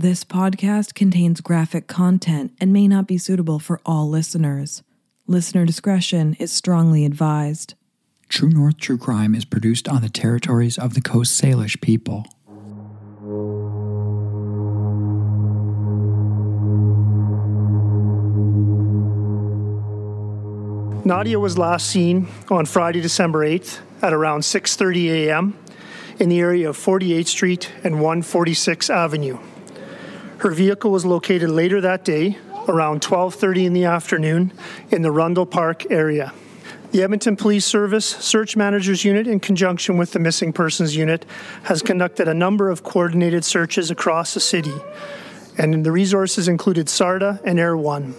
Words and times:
This 0.00 0.24
podcast 0.24 0.94
contains 0.94 1.42
graphic 1.42 1.86
content 1.86 2.52
and 2.58 2.72
may 2.72 2.88
not 2.88 3.06
be 3.06 3.18
suitable 3.18 3.58
for 3.58 3.82
all 3.84 4.08
listeners. 4.08 4.82
Listener 5.26 5.66
discretion 5.66 6.38
is 6.38 6.50
strongly 6.50 7.04
advised. 7.04 7.74
True 8.26 8.48
North 8.48 8.78
True 8.78 8.96
Crime 8.96 9.34
is 9.34 9.44
produced 9.44 9.90
on 9.90 10.00
the 10.00 10.08
territories 10.08 10.78
of 10.78 10.94
the 10.94 11.02
Coast 11.02 11.38
Salish 11.38 11.78
people. 11.82 12.24
Nadia 21.04 21.38
was 21.38 21.58
last 21.58 21.88
seen 21.88 22.26
on 22.48 22.64
Friday, 22.64 23.02
December 23.02 23.40
8th 23.40 23.80
at 24.00 24.14
around 24.14 24.44
6:30 24.44 25.26
a.m. 25.26 25.58
in 26.18 26.30
the 26.30 26.40
area 26.40 26.70
of 26.70 26.78
48th 26.78 27.26
Street 27.26 27.70
and 27.84 27.96
146 27.96 28.88
Avenue. 28.88 29.38
Her 30.40 30.50
vehicle 30.52 30.90
was 30.90 31.04
located 31.04 31.50
later 31.50 31.82
that 31.82 32.02
day 32.02 32.38
around 32.66 33.02
12:30 33.02 33.66
in 33.66 33.74
the 33.74 33.84
afternoon 33.84 34.52
in 34.90 35.02
the 35.02 35.10
Rundle 35.10 35.44
Park 35.44 35.90
area. 35.90 36.32
The 36.92 37.02
Edmonton 37.02 37.36
Police 37.36 37.66
Service 37.66 38.06
Search 38.06 38.56
Managers 38.56 39.04
Unit, 39.04 39.26
in 39.26 39.38
conjunction 39.38 39.98
with 39.98 40.12
the 40.12 40.18
Missing 40.18 40.54
Persons 40.54 40.96
Unit, 40.96 41.26
has 41.64 41.82
conducted 41.82 42.26
a 42.26 42.32
number 42.32 42.70
of 42.70 42.82
coordinated 42.82 43.44
searches 43.44 43.90
across 43.90 44.32
the 44.32 44.40
city, 44.40 44.72
and 45.58 45.84
the 45.84 45.92
resources 45.92 46.48
included 46.48 46.86
SARDA 46.86 47.40
and 47.44 47.60
Air 47.60 47.76
One. 47.76 48.14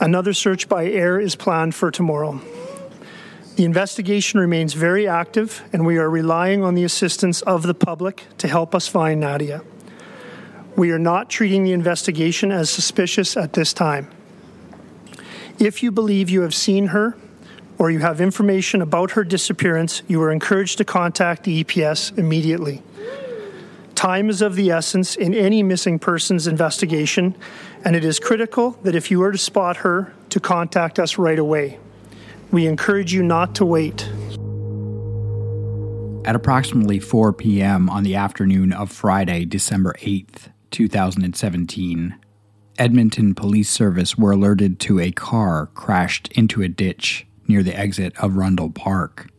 Another 0.00 0.32
search 0.32 0.68
by 0.68 0.86
air 0.86 1.18
is 1.18 1.34
planned 1.34 1.74
for 1.74 1.90
tomorrow. 1.90 2.40
The 3.56 3.64
investigation 3.64 4.38
remains 4.38 4.74
very 4.74 5.08
active, 5.08 5.62
and 5.72 5.84
we 5.84 5.96
are 5.98 6.08
relying 6.08 6.62
on 6.62 6.76
the 6.76 6.84
assistance 6.84 7.42
of 7.42 7.64
the 7.64 7.74
public 7.74 8.22
to 8.38 8.46
help 8.46 8.76
us 8.76 8.86
find 8.86 9.20
Nadia. 9.20 9.62
We 10.76 10.90
are 10.90 10.98
not 10.98 11.30
treating 11.30 11.64
the 11.64 11.72
investigation 11.72 12.52
as 12.52 12.68
suspicious 12.68 13.36
at 13.36 13.54
this 13.54 13.72
time. 13.72 14.10
If 15.58 15.82
you 15.82 15.90
believe 15.90 16.28
you 16.28 16.42
have 16.42 16.54
seen 16.54 16.88
her 16.88 17.16
or 17.78 17.90
you 17.90 18.00
have 18.00 18.20
information 18.20 18.82
about 18.82 19.12
her 19.12 19.24
disappearance, 19.24 20.02
you 20.06 20.20
are 20.22 20.30
encouraged 20.30 20.76
to 20.78 20.84
contact 20.84 21.44
the 21.44 21.64
EPS 21.64 22.16
immediately. 22.18 22.82
Time 23.94 24.28
is 24.28 24.42
of 24.42 24.54
the 24.54 24.70
essence 24.70 25.16
in 25.16 25.32
any 25.32 25.62
missing 25.62 25.98
persons 25.98 26.46
investigation, 26.46 27.34
and 27.82 27.96
it 27.96 28.04
is 28.04 28.18
critical 28.18 28.72
that 28.82 28.94
if 28.94 29.10
you 29.10 29.22
are 29.22 29.32
to 29.32 29.38
spot 29.38 29.78
her, 29.78 30.12
to 30.28 30.38
contact 30.38 30.98
us 30.98 31.16
right 31.16 31.38
away. 31.38 31.78
We 32.50 32.66
encourage 32.66 33.14
you 33.14 33.22
not 33.22 33.54
to 33.54 33.64
wait. 33.64 34.06
At 36.26 36.36
approximately 36.36 36.98
4 36.98 37.32
p.m. 37.32 37.88
on 37.88 38.02
the 38.02 38.16
afternoon 38.16 38.72
of 38.72 38.92
Friday, 38.92 39.46
December 39.46 39.94
8th, 40.00 40.50
2017, 40.70 42.16
Edmonton 42.78 43.34
Police 43.34 43.70
Service 43.70 44.18
were 44.18 44.32
alerted 44.32 44.78
to 44.80 45.00
a 45.00 45.10
car 45.10 45.66
crashed 45.74 46.28
into 46.32 46.62
a 46.62 46.68
ditch 46.68 47.26
near 47.48 47.62
the 47.62 47.76
exit 47.78 48.16
of 48.18 48.36
Rundle 48.36 48.70
Park. 48.70 49.30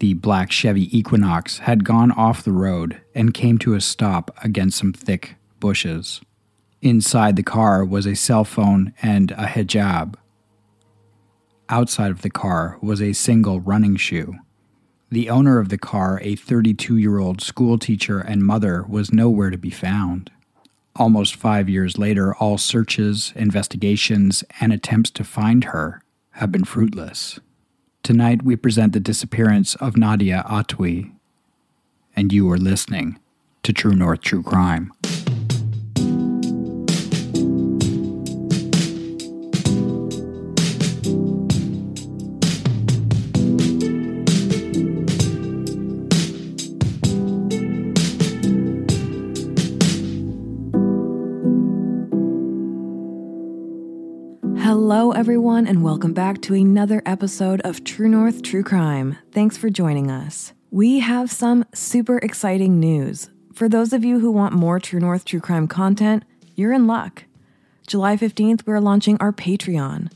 The 0.00 0.14
black 0.14 0.50
Chevy 0.50 0.96
Equinox 0.96 1.58
had 1.58 1.84
gone 1.84 2.10
off 2.12 2.42
the 2.42 2.52
road 2.52 3.00
and 3.14 3.32
came 3.32 3.58
to 3.58 3.74
a 3.74 3.80
stop 3.80 4.36
against 4.42 4.78
some 4.78 4.92
thick 4.92 5.36
bushes. 5.60 6.20
Inside 6.82 7.36
the 7.36 7.42
car 7.42 7.84
was 7.84 8.04
a 8.04 8.14
cell 8.14 8.44
phone 8.44 8.92
and 9.00 9.30
a 9.30 9.46
hijab. 9.46 10.16
Outside 11.70 12.10
of 12.10 12.20
the 12.20 12.30
car 12.30 12.76
was 12.82 13.00
a 13.00 13.14
single 13.14 13.60
running 13.60 13.96
shoe. 13.96 14.34
The 15.10 15.30
owner 15.30 15.58
of 15.58 15.70
the 15.70 15.78
car, 15.78 16.20
a 16.22 16.36
32 16.36 16.98
year 16.98 17.18
old 17.18 17.40
schoolteacher 17.40 18.18
and 18.18 18.44
mother, 18.44 18.84
was 18.86 19.12
nowhere 19.12 19.48
to 19.48 19.56
be 19.56 19.70
found. 19.70 20.30
Almost 20.96 21.34
five 21.34 21.68
years 21.68 21.98
later, 21.98 22.34
all 22.36 22.56
searches, 22.56 23.32
investigations, 23.34 24.44
and 24.60 24.72
attempts 24.72 25.10
to 25.12 25.24
find 25.24 25.64
her 25.64 26.00
have 26.32 26.52
been 26.52 26.64
fruitless. 26.64 27.40
Tonight, 28.04 28.44
we 28.44 28.54
present 28.54 28.92
the 28.92 29.00
disappearance 29.00 29.74
of 29.76 29.96
Nadia 29.96 30.44
Atwi, 30.48 31.12
and 32.14 32.32
you 32.32 32.48
are 32.50 32.58
listening 32.58 33.18
to 33.64 33.72
True 33.72 33.94
North 33.94 34.20
True 34.20 34.42
Crime. 34.42 34.92
Hello, 54.96 55.10
everyone, 55.10 55.66
and 55.66 55.82
welcome 55.82 56.12
back 56.12 56.40
to 56.42 56.54
another 56.54 57.02
episode 57.04 57.60
of 57.62 57.82
True 57.82 58.08
North 58.08 58.42
True 58.42 58.62
Crime. 58.62 59.18
Thanks 59.32 59.56
for 59.56 59.68
joining 59.68 60.08
us. 60.08 60.52
We 60.70 61.00
have 61.00 61.32
some 61.32 61.64
super 61.74 62.18
exciting 62.18 62.78
news. 62.78 63.28
For 63.52 63.68
those 63.68 63.92
of 63.92 64.04
you 64.04 64.20
who 64.20 64.30
want 64.30 64.54
more 64.54 64.78
True 64.78 65.00
North 65.00 65.24
True 65.24 65.40
Crime 65.40 65.66
content, 65.66 66.22
you're 66.54 66.72
in 66.72 66.86
luck. 66.86 67.24
July 67.88 68.16
15th, 68.16 68.68
we're 68.68 68.78
launching 68.78 69.16
our 69.18 69.32
Patreon. 69.32 70.12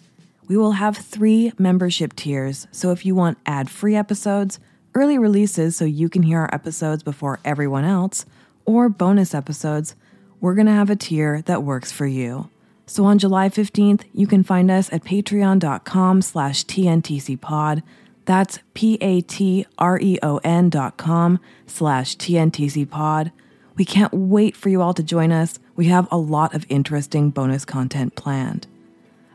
We 0.47 0.57
will 0.57 0.73
have 0.79 0.97
three 0.97 1.51
membership 1.59 2.15
tiers, 2.15 2.69
so 2.71 2.93
if 2.93 3.05
you 3.05 3.17
want 3.17 3.39
ad 3.47 3.69
free 3.69 3.97
episodes, 3.97 4.61
early 4.95 5.19
releases 5.19 5.75
so 5.75 5.87
you 5.87 6.09
can 6.09 6.23
hear 6.23 6.39
our 6.43 6.55
episodes 6.55 7.03
before 7.03 7.41
everyone 7.45 7.85
else, 7.85 8.27
or 8.65 8.89
bonus 8.89 9.35
episodes, 9.35 9.97
we're 10.41 10.55
going 10.55 10.69
to 10.69 10.73
have 10.73 10.89
a 10.89 10.95
tier 10.95 11.43
that 11.47 11.65
works 11.65 11.91
for 11.91 12.07
you. 12.07 12.49
So 12.89 13.05
on 13.05 13.19
July 13.19 13.51
15th, 13.51 14.05
you 14.15 14.27
can 14.27 14.43
find 14.43 14.71
us 14.71 14.91
at 14.93 15.05
patreon.com 15.05 16.23
slash 16.23 16.65
tntcpod. 16.65 17.83
That's 18.25 18.61
P-A-T-R-E-O-N 18.75 20.71
dot 20.71 20.97
com 20.97 21.39
slash 21.67 22.17
tntcpod. 22.17 23.31
We 23.77 23.85
can't 23.85 24.13
wait 24.13 24.57
for 24.57 24.71
you 24.71 24.83
all 24.83 24.95
to 24.95 25.03
join 25.03 25.33
us. 25.33 25.59
We 25.77 25.87
have 25.87 26.09
a 26.11 26.17
lot 26.17 26.55
of 26.55 26.67
interesting 26.69 27.31
bonus 27.31 27.65
content 27.65 28.17
planned. 28.17 28.67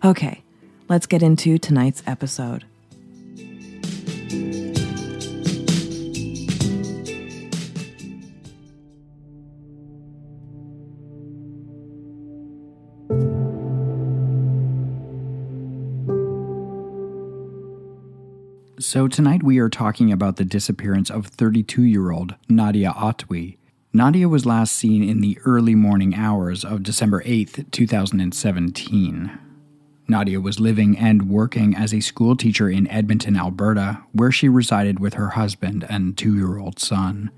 Okay, 0.03 0.43
let's 0.89 1.05
get 1.05 1.23
into 1.23 1.57
tonight's 1.57 2.03
episode. 2.05 2.65
So, 18.83 19.07
tonight 19.07 19.43
we 19.43 19.59
are 19.59 19.69
talking 19.69 20.11
about 20.11 20.35
the 20.35 20.43
disappearance 20.43 21.09
of 21.09 21.27
32 21.27 21.83
year 21.83 22.11
old 22.11 22.35
Nadia 22.49 22.91
Atwi. 22.91 23.55
Nadia 23.93 24.27
was 24.27 24.45
last 24.45 24.75
seen 24.75 25.01
in 25.01 25.21
the 25.21 25.39
early 25.45 25.73
morning 25.73 26.13
hours 26.13 26.65
of 26.65 26.83
December 26.83 27.23
8th, 27.23 27.71
2017. 27.71 29.39
Nadia 30.09 30.41
was 30.41 30.59
living 30.59 30.97
and 30.97 31.29
working 31.29 31.73
as 31.73 31.93
a 31.93 32.01
schoolteacher 32.01 32.69
in 32.69 32.85
Edmonton, 32.89 33.37
Alberta, 33.37 34.03
where 34.11 34.33
she 34.33 34.49
resided 34.49 34.99
with 34.99 35.13
her 35.13 35.29
husband 35.29 35.85
and 35.87 36.17
two 36.17 36.35
year 36.35 36.57
old 36.57 36.77
son. 36.77 37.31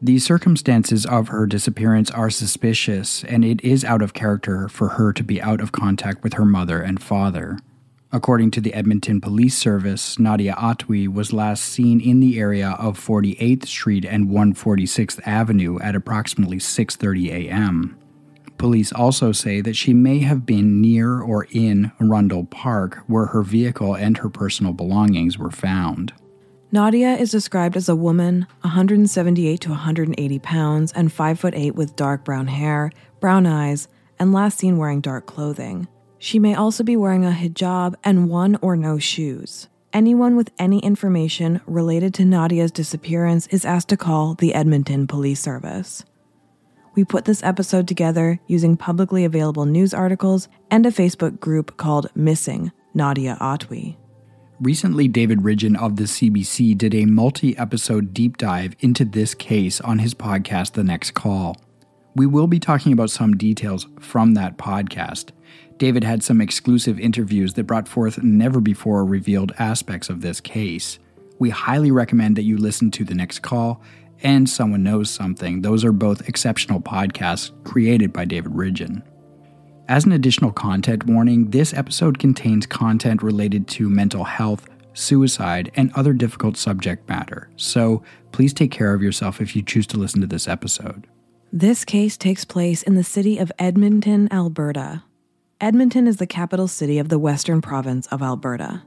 The 0.00 0.20
circumstances 0.20 1.04
of 1.04 1.26
her 1.26 1.44
disappearance 1.46 2.12
are 2.12 2.30
suspicious, 2.30 3.24
and 3.24 3.44
it 3.44 3.60
is 3.64 3.84
out 3.84 4.00
of 4.00 4.14
character 4.14 4.68
for 4.68 4.90
her 4.90 5.12
to 5.12 5.24
be 5.24 5.42
out 5.42 5.60
of 5.60 5.72
contact 5.72 6.22
with 6.22 6.34
her 6.34 6.44
mother 6.44 6.80
and 6.80 7.02
father. 7.02 7.58
According 8.14 8.52
to 8.52 8.60
the 8.60 8.72
Edmonton 8.74 9.20
Police 9.20 9.58
Service, 9.58 10.20
Nadia 10.20 10.54
Atwi 10.54 11.12
was 11.12 11.32
last 11.32 11.64
seen 11.64 12.00
in 12.00 12.20
the 12.20 12.38
area 12.38 12.76
of 12.78 12.96
48th 12.96 13.66
Street 13.66 14.04
and 14.04 14.28
146th 14.28 15.20
Avenue 15.26 15.80
at 15.80 15.96
approximately 15.96 16.58
6:30 16.58 17.32
a.m. 17.32 17.98
Police 18.56 18.92
also 18.92 19.32
say 19.32 19.60
that 19.62 19.74
she 19.74 19.92
may 19.92 20.20
have 20.20 20.46
been 20.46 20.80
near 20.80 21.20
or 21.20 21.48
in 21.50 21.90
Rundle 21.98 22.44
Park 22.44 23.02
where 23.08 23.26
her 23.26 23.42
vehicle 23.42 23.96
and 23.96 24.18
her 24.18 24.28
personal 24.28 24.72
belongings 24.72 25.36
were 25.36 25.50
found. 25.50 26.12
Nadia 26.70 27.16
is 27.16 27.32
described 27.32 27.76
as 27.76 27.88
a 27.88 27.96
woman, 27.96 28.46
178 28.60 29.60
to 29.62 29.70
180 29.70 30.38
pounds, 30.38 30.92
and 30.92 31.12
5 31.12 31.40
foot 31.40 31.54
8 31.56 31.74
with 31.74 31.96
dark 31.96 32.24
brown 32.24 32.46
hair, 32.46 32.92
brown 33.18 33.44
eyes, 33.44 33.88
and 34.20 34.32
last 34.32 34.58
seen 34.58 34.76
wearing 34.76 35.00
dark 35.00 35.26
clothing. 35.26 35.88
She 36.18 36.38
may 36.38 36.54
also 36.54 36.84
be 36.84 36.96
wearing 36.96 37.24
a 37.24 37.30
hijab 37.30 37.94
and 38.02 38.28
one 38.28 38.56
or 38.62 38.76
no 38.76 38.98
shoes. 38.98 39.68
Anyone 39.92 40.36
with 40.36 40.50
any 40.58 40.80
information 40.80 41.60
related 41.66 42.14
to 42.14 42.24
Nadia's 42.24 42.72
disappearance 42.72 43.46
is 43.48 43.64
asked 43.64 43.90
to 43.90 43.96
call 43.96 44.34
the 44.34 44.54
Edmonton 44.54 45.06
Police 45.06 45.40
Service. 45.40 46.04
We 46.94 47.04
put 47.04 47.24
this 47.24 47.42
episode 47.42 47.88
together 47.88 48.40
using 48.46 48.76
publicly 48.76 49.24
available 49.24 49.66
news 49.66 49.92
articles 49.92 50.48
and 50.70 50.86
a 50.86 50.90
Facebook 50.90 51.40
group 51.40 51.76
called 51.76 52.08
Missing 52.14 52.72
Nadia 52.94 53.36
Atwi. 53.40 53.96
Recently, 54.60 55.08
David 55.08 55.40
Ridgen 55.40 55.76
of 55.76 55.96
the 55.96 56.04
CBC 56.04 56.78
did 56.78 56.94
a 56.94 57.04
multi 57.06 57.58
episode 57.58 58.14
deep 58.14 58.36
dive 58.36 58.76
into 58.80 59.04
this 59.04 59.34
case 59.34 59.80
on 59.80 59.98
his 59.98 60.14
podcast, 60.14 60.72
The 60.72 60.84
Next 60.84 61.12
Call. 61.12 61.56
We 62.14 62.26
will 62.26 62.46
be 62.46 62.60
talking 62.60 62.92
about 62.92 63.10
some 63.10 63.36
details 63.36 63.88
from 63.98 64.34
that 64.34 64.56
podcast. 64.56 65.30
David 65.78 66.04
had 66.04 66.22
some 66.22 66.40
exclusive 66.40 67.00
interviews 67.00 67.54
that 67.54 67.64
brought 67.64 67.88
forth 67.88 68.22
never 68.22 68.60
before 68.60 69.04
revealed 69.04 69.52
aspects 69.58 70.08
of 70.08 70.20
this 70.20 70.40
case. 70.40 70.98
We 71.38 71.50
highly 71.50 71.90
recommend 71.90 72.36
that 72.36 72.44
you 72.44 72.56
listen 72.56 72.90
to 72.92 73.04
The 73.04 73.14
Next 73.14 73.40
Call 73.40 73.82
and 74.22 74.48
Someone 74.48 74.84
Knows 74.84 75.10
Something. 75.10 75.62
Those 75.62 75.84
are 75.84 75.92
both 75.92 76.28
exceptional 76.28 76.80
podcasts 76.80 77.50
created 77.64 78.12
by 78.12 78.24
David 78.24 78.52
Ridgen. 78.52 79.02
As 79.88 80.06
an 80.06 80.12
additional 80.12 80.52
content 80.52 81.06
warning, 81.06 81.50
this 81.50 81.74
episode 81.74 82.18
contains 82.18 82.66
content 82.66 83.22
related 83.22 83.66
to 83.68 83.90
mental 83.90 84.24
health, 84.24 84.66
suicide, 84.94 85.70
and 85.74 85.92
other 85.94 86.12
difficult 86.12 86.56
subject 86.56 87.06
matter, 87.08 87.50
so 87.56 88.02
please 88.32 88.54
take 88.54 88.70
care 88.70 88.94
of 88.94 89.02
yourself 89.02 89.40
if 89.40 89.54
you 89.54 89.62
choose 89.62 89.86
to 89.88 89.98
listen 89.98 90.20
to 90.20 90.26
this 90.26 90.48
episode. 90.48 91.06
This 91.52 91.84
case 91.84 92.16
takes 92.16 92.44
place 92.44 92.82
in 92.82 92.94
the 92.94 93.04
city 93.04 93.38
of 93.38 93.52
Edmonton, 93.58 94.32
Alberta. 94.32 95.02
Edmonton 95.60 96.08
is 96.08 96.16
the 96.16 96.26
capital 96.26 96.66
city 96.66 96.98
of 96.98 97.08
the 97.08 97.18
western 97.18 97.60
province 97.62 98.08
of 98.08 98.22
Alberta. 98.22 98.82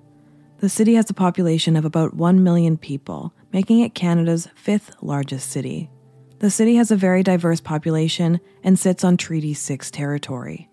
The 0.60 0.68
city 0.68 0.96
has 0.96 1.10
a 1.10 1.14
population 1.14 1.78
of 1.78 1.86
about 1.86 2.14
1 2.14 2.44
million 2.44 2.78
people, 2.78 3.34
making 3.54 3.80
it 3.80 3.96
Canada's 3.96 4.50
fifth 4.54 4.92
largest 5.02 5.50
city. 5.50 5.90
The 6.40 6.52
city 6.52 6.76
has 6.76 6.92
a 6.92 6.98
very 6.98 7.24
diverse 7.24 7.62
population 7.62 8.42
and 8.64 8.78
sits 8.78 9.06
on 9.06 9.16
Treaty 9.16 9.54
6 9.54 9.90
territory. 9.92 10.70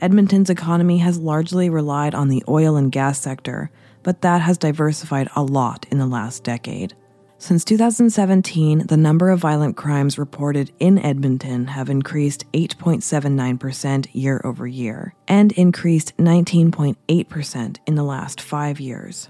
Edmonton's 0.00 0.48
economy 0.48 0.98
has 0.98 1.18
largely 1.18 1.68
relied 1.70 2.14
on 2.14 2.28
the 2.28 2.44
oil 2.48 2.76
and 2.76 2.92
gas 2.92 3.18
sector, 3.18 3.70
but 4.04 4.22
that 4.22 4.42
has 4.42 4.58
diversified 4.58 5.28
a 5.34 5.42
lot 5.42 5.86
in 5.90 5.98
the 5.98 6.06
last 6.06 6.44
decade. 6.44 6.94
Since 7.38 7.66
2017, 7.66 8.86
the 8.86 8.96
number 8.96 9.28
of 9.28 9.40
violent 9.40 9.76
crimes 9.76 10.18
reported 10.18 10.72
in 10.80 10.98
Edmonton 10.98 11.66
have 11.66 11.90
increased 11.90 12.50
8.79% 12.52 14.08
year 14.14 14.40
over 14.42 14.66
year 14.66 15.14
and 15.28 15.52
increased 15.52 16.16
19.8% 16.16 17.76
in 17.86 17.94
the 17.94 18.02
last 18.02 18.40
five 18.40 18.80
years. 18.80 19.28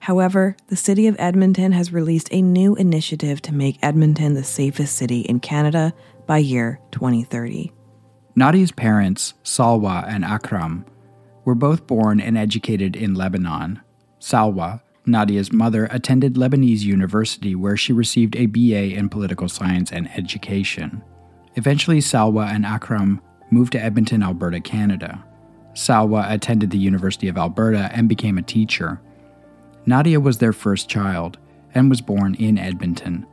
However, 0.00 0.56
the 0.66 0.76
city 0.76 1.06
of 1.06 1.14
Edmonton 1.18 1.72
has 1.72 1.92
released 1.92 2.28
a 2.32 2.42
new 2.42 2.74
initiative 2.74 3.40
to 3.42 3.54
make 3.54 3.78
Edmonton 3.82 4.34
the 4.34 4.44
safest 4.44 4.96
city 4.96 5.20
in 5.20 5.38
Canada 5.38 5.92
by 6.26 6.38
year 6.38 6.80
2030. 6.90 7.72
Nadia's 8.34 8.72
parents, 8.72 9.34
Salwa 9.44 10.04
and 10.08 10.24
Akram, 10.24 10.84
were 11.44 11.54
both 11.54 11.86
born 11.86 12.20
and 12.20 12.36
educated 12.36 12.96
in 12.96 13.14
Lebanon. 13.14 13.80
Salwa, 14.20 14.80
Nadia's 15.08 15.52
mother, 15.52 15.88
attended 15.90 16.34
Lebanese 16.34 16.82
University 16.82 17.54
where 17.54 17.76
she 17.76 17.92
received 17.92 18.36
a 18.36 18.46
BA 18.46 18.94
in 18.94 19.08
political 19.08 19.48
science 19.48 19.90
and 19.90 20.10
education. 20.16 21.02
Eventually, 21.56 21.98
Salwa 21.98 22.46
and 22.46 22.64
Akram 22.64 23.20
moved 23.50 23.72
to 23.72 23.82
Edmonton, 23.82 24.22
Alberta, 24.22 24.60
Canada. 24.60 25.24
Salwa 25.74 26.30
attended 26.30 26.70
the 26.70 26.78
University 26.78 27.28
of 27.28 27.38
Alberta 27.38 27.90
and 27.92 28.08
became 28.08 28.38
a 28.38 28.42
teacher. 28.42 29.00
Nadia 29.86 30.20
was 30.20 30.38
their 30.38 30.52
first 30.52 30.88
child 30.88 31.38
and 31.74 31.88
was 31.88 32.00
born 32.00 32.34
in 32.34 32.58
Edmonton. 32.58 33.26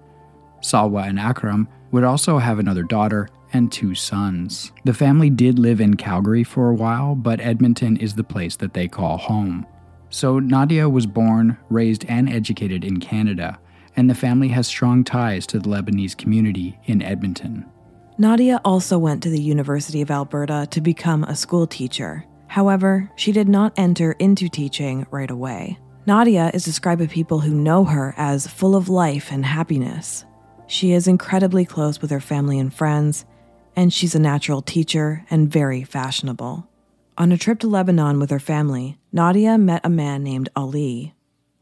Salwa 0.61 1.07
and 1.07 1.19
Akram 1.19 1.67
would 1.91 2.03
also 2.03 2.37
have 2.37 2.59
another 2.59 2.83
daughter 2.83 3.27
and 3.53 3.71
two 3.71 3.95
sons. 3.95 4.71
The 4.83 4.93
family 4.93 5.29
did 5.29 5.59
live 5.59 5.79
in 5.79 5.95
Calgary 5.95 6.43
for 6.43 6.69
a 6.69 6.75
while, 6.75 7.15
but 7.15 7.39
Edmonton 7.39 7.97
is 7.97 8.15
the 8.15 8.23
place 8.23 8.55
that 8.57 8.73
they 8.73 8.87
call 8.87 9.17
home. 9.17 9.65
So 10.15 10.39
Nadia 10.39 10.87
was 10.87 11.05
born, 11.05 11.57
raised, 11.69 12.05
and 12.05 12.29
educated 12.29 12.85
in 12.85 13.01
Canada, 13.01 13.59
and 13.97 14.09
the 14.09 14.15
family 14.15 14.47
has 14.47 14.65
strong 14.65 15.03
ties 15.03 15.45
to 15.47 15.59
the 15.59 15.67
Lebanese 15.67 16.15
community 16.15 16.79
in 16.85 17.01
Edmonton. 17.01 17.65
Nadia 18.17 18.61
also 18.63 18.97
went 18.97 19.21
to 19.23 19.29
the 19.29 19.41
University 19.41 20.01
of 20.01 20.09
Alberta 20.09 20.69
to 20.71 20.79
become 20.79 21.25
a 21.25 21.35
school 21.35 21.67
teacher. 21.67 22.23
However, 22.47 23.11
she 23.17 23.33
did 23.33 23.49
not 23.49 23.73
enter 23.75 24.13
into 24.13 24.47
teaching 24.47 25.05
right 25.11 25.29
away. 25.29 25.77
Nadia 26.05 26.49
is 26.53 26.63
described 26.63 27.01
by 27.01 27.07
people 27.07 27.41
who 27.41 27.53
know 27.53 27.83
her 27.83 28.13
as 28.15 28.47
full 28.47 28.77
of 28.77 28.87
life 28.87 29.33
and 29.33 29.45
happiness. 29.45 30.23
She 30.67 30.93
is 30.93 31.09
incredibly 31.09 31.65
close 31.65 32.01
with 32.01 32.11
her 32.11 32.21
family 32.21 32.57
and 32.57 32.73
friends, 32.73 33.25
and 33.75 33.91
she's 33.91 34.15
a 34.15 34.19
natural 34.19 34.61
teacher 34.61 35.25
and 35.29 35.51
very 35.51 35.83
fashionable. 35.83 36.69
On 37.17 37.31
a 37.31 37.37
trip 37.37 37.59
to 37.59 37.67
Lebanon 37.67 38.19
with 38.19 38.29
her 38.29 38.39
family, 38.39 38.97
Nadia 39.15 39.57
met 39.57 39.79
a 39.85 39.89
man 39.89 40.23
named 40.23 40.49
Ali. 40.57 41.13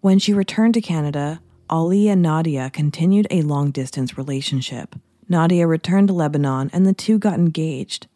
When 0.02 0.18
she 0.18 0.34
returned 0.34 0.74
to 0.74 0.82
Canada, 0.82 1.40
Ali 1.70 2.10
and 2.10 2.20
Nadia 2.20 2.72
continued 2.72 3.28
a 3.30 3.44
long 3.44 3.70
distance 3.70 4.18
relationship. 4.18 4.96
Nadia 5.30 5.68
returned 5.68 6.08
to 6.08 6.16
Lebanon 6.16 6.72
and 6.74 6.84
the 6.84 6.94
two 6.94 7.20
got 7.20 7.36
engaged. 7.36 8.08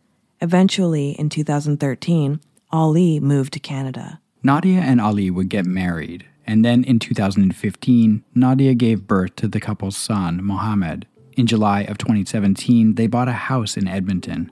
Eventually, 0.42 1.12
in 1.12 1.30
2013, 1.30 2.42
Ali 2.72 3.20
moved 3.20 3.54
to 3.54 3.60
Canada. 3.60 4.20
Nadia 4.42 4.80
and 4.80 5.00
Ali 5.00 5.30
would 5.30 5.50
get 5.50 5.68
married, 5.68 6.26
and 6.48 6.66
then 6.66 6.84
in 6.84 6.98
2015, 6.98 8.24
Nadia 8.34 8.74
gave 8.74 9.06
birth 9.06 9.36
to 9.36 9.48
the 9.48 9.60
couple's 9.60 9.98
son, 9.98 10.44
Mohammed. 10.44 11.06
In 11.34 11.46
July 11.46 11.82
of 11.82 12.00
2017, 12.00 12.96
they 12.96 13.06
bought 13.06 13.28
a 13.28 13.34
house 13.34 13.78
in 13.78 13.88
Edmonton. 13.88 14.52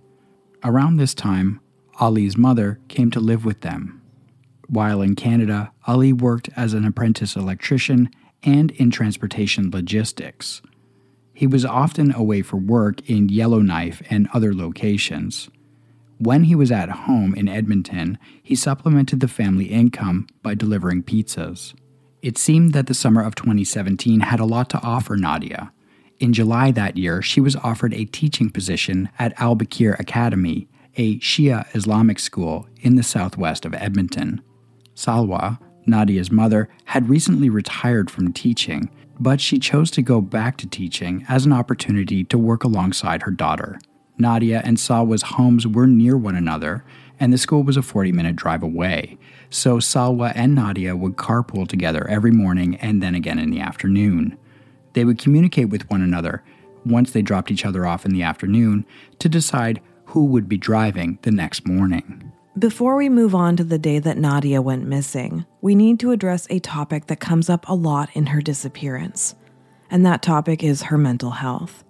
Around 0.64 0.98
this 0.98 1.16
time, 1.16 1.60
Ali's 2.00 2.38
mother 2.38 2.80
came 2.88 3.10
to 3.10 3.20
live 3.20 3.46
with 3.46 3.62
them. 3.62 4.04
While 4.68 5.02
in 5.02 5.16
Canada, 5.16 5.72
Ali 5.88 6.14
worked 6.14 6.50
as 6.56 6.74
an 6.74 6.86
apprentice 6.86 7.36
electrician 7.36 8.10
and 8.44 8.72
in 8.72 8.92
transportation 8.92 9.72
logistics. 9.72 10.62
He 11.34 11.48
was 11.48 11.66
often 11.66 12.14
away 12.14 12.42
for 12.42 12.58
work 12.58 13.08
in 13.10 13.30
Yellowknife 13.30 14.02
and 14.10 14.30
other 14.34 14.54
locations. 14.54 15.50
When 16.18 16.46
he 16.46 16.56
was 16.56 16.72
at 16.72 16.90
home 16.90 17.36
in 17.36 17.50
Edmonton, 17.50 18.18
he 18.42 18.56
supplemented 18.56 19.20
the 19.20 19.28
family 19.28 19.66
income 19.66 20.28
by 20.42 20.56
delivering 20.56 21.04
pizzas. 21.04 21.74
It 22.22 22.38
seemed 22.38 22.72
that 22.74 22.88
the 22.88 22.94
summer 22.94 23.22
of 23.22 23.36
2017 23.36 24.22
had 24.22 24.40
a 24.40 24.46
lot 24.46 24.70
to 24.70 24.82
offer 24.82 25.18
Nadia. 25.18 25.74
In 26.20 26.32
July 26.32 26.72
that 26.72 26.96
year, 26.96 27.22
she 27.22 27.42
was 27.42 27.58
offered 27.58 27.94
a 27.94 28.06
teaching 28.06 28.50
position 28.50 29.10
at 29.20 29.40
Al 29.40 29.56
Bakir 29.56 30.00
Academy, 30.00 30.70
a 30.96 31.20
Shia 31.20 31.68
Islamic 31.76 32.20
school 32.20 32.70
in 32.80 32.96
the 32.96 33.04
southwest 33.04 33.66
of 33.66 33.74
Edmonton. 33.74 34.42
Salwa, 34.96 35.60
Nadia's 35.86 36.32
mother, 36.32 36.70
had 36.86 37.10
recently 37.10 37.50
retired 37.50 38.10
from 38.10 38.34
teaching, 38.34 38.90
but 39.20 39.40
she 39.40 39.60
chose 39.60 39.92
to 39.92 40.02
go 40.02 40.22
back 40.22 40.58
to 40.58 40.68
teaching 40.68 41.26
as 41.30 41.46
an 41.46 41.54
opportunity 41.54 42.24
to 42.24 42.38
work 42.38 42.64
alongside 42.64 43.24
her 43.24 43.32
daughter. 43.32 43.80
Nadia 44.18 44.62
and 44.64 44.78
Salwa's 44.78 45.24
homes 45.24 45.68
were 45.68 45.88
near 45.88 46.18
one 46.18 46.36
another, 46.36 46.84
and 47.20 47.32
the 47.32 47.38
school 47.38 47.64
was 47.64 47.78
a 47.78 47.82
40 47.82 48.12
minute 48.12 48.36
drive 48.36 48.64
away. 48.64 49.18
So 49.50 49.78
Salwa 49.78 50.32
and 50.36 50.56
Nadia 50.56 50.96
would 50.96 51.18
carpool 51.18 51.68
together 51.68 52.08
every 52.08 52.32
morning 52.32 52.76
and 52.78 53.04
then 53.04 53.16
again 53.16 53.40
in 53.40 53.52
the 53.52 53.60
afternoon. 53.60 54.38
They 54.94 55.06
would 55.06 55.20
communicate 55.20 55.70
with 55.70 55.90
one 55.90 56.02
another 56.02 56.44
once 56.86 57.12
they 57.12 57.22
dropped 57.22 57.52
each 57.52 57.66
other 57.66 57.86
off 57.86 58.06
in 58.06 58.12
the 58.12 58.24
afternoon 58.24 58.86
to 59.20 59.28
decide 59.28 59.82
who 60.06 60.26
would 60.26 60.48
be 60.48 60.58
driving 60.58 61.20
the 61.24 61.32
next 61.32 61.68
morning. 61.68 62.32
Before 62.58 62.96
we 62.96 63.10
move 63.10 63.36
on 63.36 63.58
to 63.58 63.66
the 63.66 63.78
day 63.78 64.00
that 64.00 64.18
Nadia 64.18 64.62
went 64.62 64.88
missing, 64.88 65.46
we 65.60 65.76
need 65.76 66.00
to 66.00 66.12
address 66.12 66.48
a 66.50 66.60
topic 66.60 67.08
that 67.08 67.20
comes 67.20 67.50
up 67.50 67.68
a 67.68 67.74
lot 67.74 68.10
in 68.14 68.28
her 68.28 68.40
disappearance, 68.40 69.36
and 69.92 70.06
that 70.06 70.22
topic 70.22 70.64
is 70.64 70.84
her 70.84 70.98
mental 70.98 71.32
health. 71.32 71.84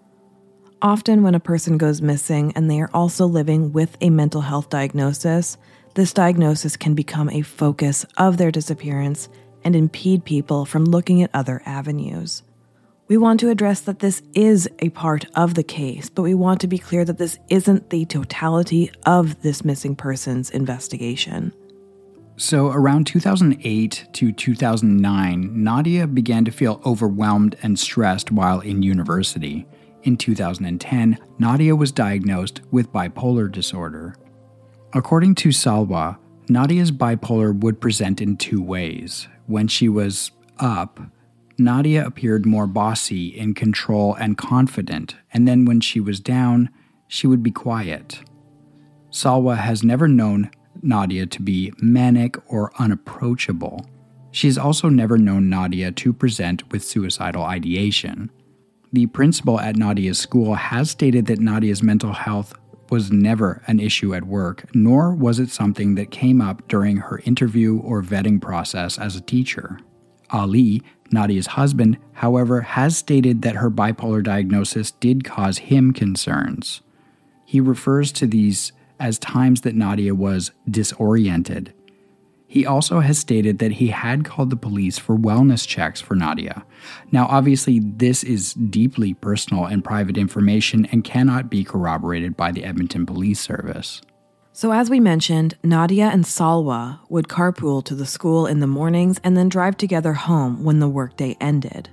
Often, 0.81 1.21
when 1.21 1.35
a 1.35 1.39
person 1.39 1.77
goes 1.77 2.01
missing 2.01 2.51
and 2.55 2.67
they 2.67 2.81
are 2.81 2.89
also 2.95 3.27
living 3.27 3.73
with 3.73 3.95
a 4.01 4.09
mental 4.09 4.41
health 4.41 4.71
diagnosis, 4.71 5.55
this 5.93 6.13
diagnosis 6.13 6.75
can 6.75 6.95
become 6.95 7.29
a 7.29 7.43
focus 7.43 8.03
of 8.17 8.37
their 8.37 8.49
disappearance 8.49 9.29
and 9.63 9.75
impede 9.75 10.25
people 10.25 10.65
from 10.65 10.85
looking 10.85 11.21
at 11.21 11.29
other 11.31 11.61
avenues. 11.67 12.41
We 13.07 13.17
want 13.17 13.39
to 13.41 13.51
address 13.51 13.81
that 13.81 13.99
this 13.99 14.23
is 14.33 14.67
a 14.79 14.89
part 14.89 15.25
of 15.35 15.53
the 15.53 15.61
case, 15.61 16.09
but 16.09 16.23
we 16.23 16.33
want 16.33 16.59
to 16.61 16.67
be 16.67 16.79
clear 16.79 17.05
that 17.05 17.19
this 17.19 17.37
isn't 17.49 17.91
the 17.91 18.05
totality 18.05 18.91
of 19.05 19.43
this 19.43 19.63
missing 19.63 19.95
person's 19.95 20.49
investigation. 20.49 21.53
So, 22.37 22.71
around 22.71 23.05
2008 23.05 24.07
to 24.13 24.31
2009, 24.31 25.63
Nadia 25.63 26.07
began 26.07 26.45
to 26.45 26.51
feel 26.51 26.81
overwhelmed 26.83 27.55
and 27.61 27.77
stressed 27.77 28.31
while 28.31 28.59
in 28.59 28.81
university. 28.81 29.67
In 30.01 30.17
2010, 30.17 31.19
Nadia 31.37 31.75
was 31.75 31.91
diagnosed 31.91 32.61
with 32.71 32.91
bipolar 32.91 33.51
disorder. 33.51 34.15
According 34.93 35.35
to 35.35 35.49
Salwa, 35.49 36.17
Nadia's 36.49 36.91
bipolar 36.91 37.57
would 37.57 37.79
present 37.79 38.19
in 38.19 38.35
two 38.35 38.63
ways. 38.63 39.27
When 39.45 39.67
she 39.67 39.89
was 39.89 40.31
up, 40.57 40.99
Nadia 41.57 42.05
appeared 42.05 42.45
more 42.45 42.67
bossy, 42.67 43.27
in 43.27 43.53
control, 43.53 44.13
and 44.15 44.37
confident, 44.37 45.15
and 45.33 45.47
then 45.47 45.65
when 45.65 45.79
she 45.79 45.99
was 45.99 46.19
down, 46.19 46.69
she 47.07 47.27
would 47.27 47.43
be 47.43 47.51
quiet. 47.51 48.21
Salwa 49.09 49.57
has 49.57 49.83
never 49.83 50.07
known 50.07 50.51
Nadia 50.81 51.25
to 51.25 51.41
be 51.41 51.71
manic 51.81 52.37
or 52.51 52.71
unapproachable. 52.77 53.85
She's 54.31 54.57
also 54.57 54.89
never 54.89 55.17
known 55.17 55.49
Nadia 55.49 55.91
to 55.93 56.11
present 56.11 56.69
with 56.71 56.83
suicidal 56.83 57.43
ideation. 57.43 58.29
The 58.91 59.05
principal 59.07 59.59
at 59.59 59.77
Nadia's 59.77 60.19
school 60.19 60.55
has 60.55 60.91
stated 60.91 61.25
that 61.27 61.39
Nadia's 61.39 61.81
mental 61.81 62.13
health 62.13 62.53
was 62.89 63.11
never 63.11 63.63
an 63.67 63.79
issue 63.79 64.13
at 64.13 64.25
work, 64.25 64.65
nor 64.73 65.15
was 65.15 65.39
it 65.39 65.49
something 65.49 65.95
that 65.95 66.11
came 66.11 66.41
up 66.41 66.67
during 66.67 66.97
her 66.97 67.21
interview 67.25 67.79
or 67.79 68.03
vetting 68.03 68.41
process 68.41 68.99
as 68.99 69.15
a 69.15 69.21
teacher. 69.21 69.79
Ali, 70.29 70.83
Nadia's 71.11 71.47
husband, 71.47 71.97
however, 72.13 72.61
has 72.61 72.97
stated 72.97 73.41
that 73.41 73.55
her 73.55 73.69
bipolar 73.69 74.23
diagnosis 74.23 74.91
did 74.91 75.23
cause 75.23 75.59
him 75.59 75.93
concerns. 75.93 76.81
He 77.45 77.59
refers 77.59 78.11
to 78.13 78.27
these 78.27 78.71
as 78.99 79.19
times 79.19 79.61
that 79.61 79.75
Nadia 79.75 80.15
was 80.15 80.51
disoriented. 80.69 81.73
He 82.47 82.65
also 82.65 83.01
has 83.01 83.17
stated 83.19 83.59
that 83.59 83.73
he 83.73 83.87
had 83.87 84.23
called 84.23 84.49
the 84.49 84.55
police 84.55 84.97
for 84.97 85.17
wellness 85.17 85.67
checks 85.67 85.99
for 85.99 86.15
Nadia. 86.15 86.65
Now, 87.11 87.25
obviously, 87.25 87.79
this 87.79 88.23
is 88.23 88.53
deeply 88.53 89.13
personal 89.13 89.65
and 89.65 89.83
private 89.83 90.17
information 90.17 90.85
and 90.85 91.03
cannot 91.03 91.49
be 91.49 91.63
corroborated 91.63 92.37
by 92.37 92.51
the 92.51 92.63
Edmonton 92.63 93.05
Police 93.05 93.39
Service. 93.39 94.01
So, 94.55 94.71
as 94.71 94.89
we 94.89 95.01
mentioned, 95.01 95.57
Nadia 95.63 96.05
and 96.05 96.23
Salwa 96.23 96.99
would 97.09 97.27
carpool 97.27 97.83
to 97.83 97.93
the 97.93 98.05
school 98.05 98.47
in 98.47 98.61
the 98.61 98.67
mornings 98.67 99.19
and 99.21 99.35
then 99.35 99.49
drive 99.49 99.75
together 99.75 100.13
home 100.13 100.63
when 100.63 100.79
the 100.79 100.87
workday 100.87 101.35
ended. 101.41 101.89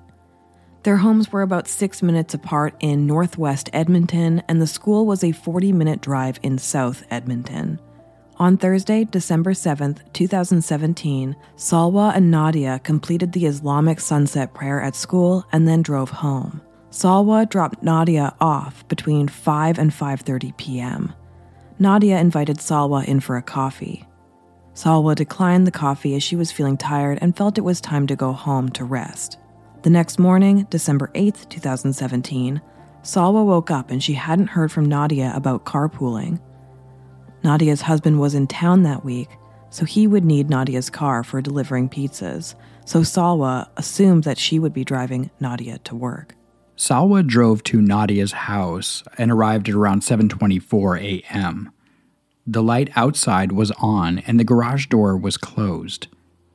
Their 0.85 0.99
homes 0.99 1.33
were 1.33 1.43
about 1.43 1.67
six 1.67 2.05
minutes 2.05 2.35
apart 2.35 2.77
in 2.79 3.05
northwest 3.05 3.69
Edmonton, 3.73 4.45
and 4.47 4.63
the 4.63 4.69
school 4.69 5.07
was 5.07 5.25
a 5.25 5.33
40 5.33 5.73
minute 5.73 6.01
drive 6.01 6.39
in 6.45 6.57
south 6.57 7.03
Edmonton. 7.11 7.81
On 8.37 8.57
Thursday, 8.57 9.03
December 9.07 9.55
7th, 9.55 9.99
2017, 10.13 11.35
Salwa 11.57 12.15
and 12.15 12.31
Nadia 12.31 12.79
completed 12.85 13.33
the 13.33 13.47
Islamic 13.47 13.99
sunset 13.99 14.55
prayer 14.55 14.81
at 14.81 14.95
school 14.95 15.45
and 15.51 15.67
then 15.67 15.83
drove 15.83 16.11
home. 16.11 16.63
Salwa 16.93 17.49
dropped 17.49 17.83
Nadia 17.83 18.37
off 18.41 18.87
between 18.87 19.27
5 19.27 19.81
and 19.81 19.91
5:30 19.91 20.57
p.m. 20.57 21.13
Nadia 21.79 22.19
invited 22.19 22.59
Salwa 22.59 23.05
in 23.05 23.21
for 23.21 23.37
a 23.37 23.43
coffee. 23.43 24.05
Salwa 24.75 25.15
declined 25.15 25.67
the 25.67 25.71
coffee 25.71 26.15
as 26.15 26.23
she 26.23 26.37
was 26.37 26.53
feeling 26.53 26.77
tired 26.77 27.19
and 27.21 27.37
felt 27.37 27.59
it 27.59 27.63
was 27.63 27.81
time 27.81 28.07
to 28.07 28.17
go 28.17 28.33
home 28.33 28.71
to 28.71 28.85
rest. 28.85 29.39
The 29.83 29.91
next 29.91 30.19
morning, 30.19 30.67
December 30.71 31.11
8th, 31.15 31.49
2017, 31.49 32.61
Salwa 33.03 33.45
woke 33.45 33.71
up 33.71 33.91
and 33.91 34.03
she 34.03 34.15
hadn't 34.15 34.47
heard 34.49 34.71
from 34.71 34.87
Nadia 34.87 35.33
about 35.35 35.65
carpooling. 35.65 36.41
Nadia's 37.43 37.83
husband 37.83 38.21
was 38.21 38.35
in 38.35 38.47
town 38.47 38.85
that 38.85 39.05
week, 39.05 39.29
so 39.71 39.85
he 39.85 40.07
would 40.07 40.25
need 40.25 40.49
Nadia's 40.49 40.89
car 40.89 41.25
for 41.25 41.43
delivering 41.43 41.89
pizzas, 41.89 42.55
so 42.85 43.01
Salwa 43.01 43.69
assumed 43.77 44.25
that 44.25 44.39
she 44.39 44.59
would 44.59 44.73
be 44.73 44.85
driving 44.85 45.31
Nadia 45.41 45.79
to 45.79 45.97
work. 45.97 46.37
Salwa 46.77 47.27
drove 47.27 47.63
to 47.65 47.81
Nadia's 47.81 48.33
house 48.33 49.03
and 49.19 49.31
arrived 49.31 49.69
at 49.69 49.75
around 49.75 50.03
7:24 50.03 51.01
a.m. 51.01 51.71
The 52.47 52.63
light 52.63 52.91
outside 52.97 53.53
was 53.53 53.71
on 53.73 54.19
and 54.21 54.41
the 54.41 54.45
garage 54.45 54.87
door 54.87 55.17
was 55.17 55.37
closed. 55.37 56.09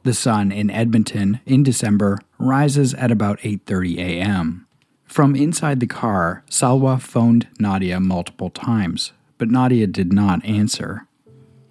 The 0.03 0.13
sun 0.13 0.51
in 0.51 0.69
Edmonton 0.69 1.39
in 1.45 1.63
December 1.63 2.19
rises 2.37 2.93
at 2.95 3.11
about 3.11 3.39
8:30 3.39 3.97
a.m. 3.97 4.67
From 5.05 5.35
inside 5.35 5.79
the 5.79 5.87
car, 5.87 6.43
Salwa 6.49 6.99
phoned 6.99 7.47
Nadia 7.59 7.99
multiple 7.99 8.49
times, 8.49 9.13
but 9.37 9.49
Nadia 9.49 9.87
did 9.87 10.11
not 10.11 10.43
answer. 10.43 11.07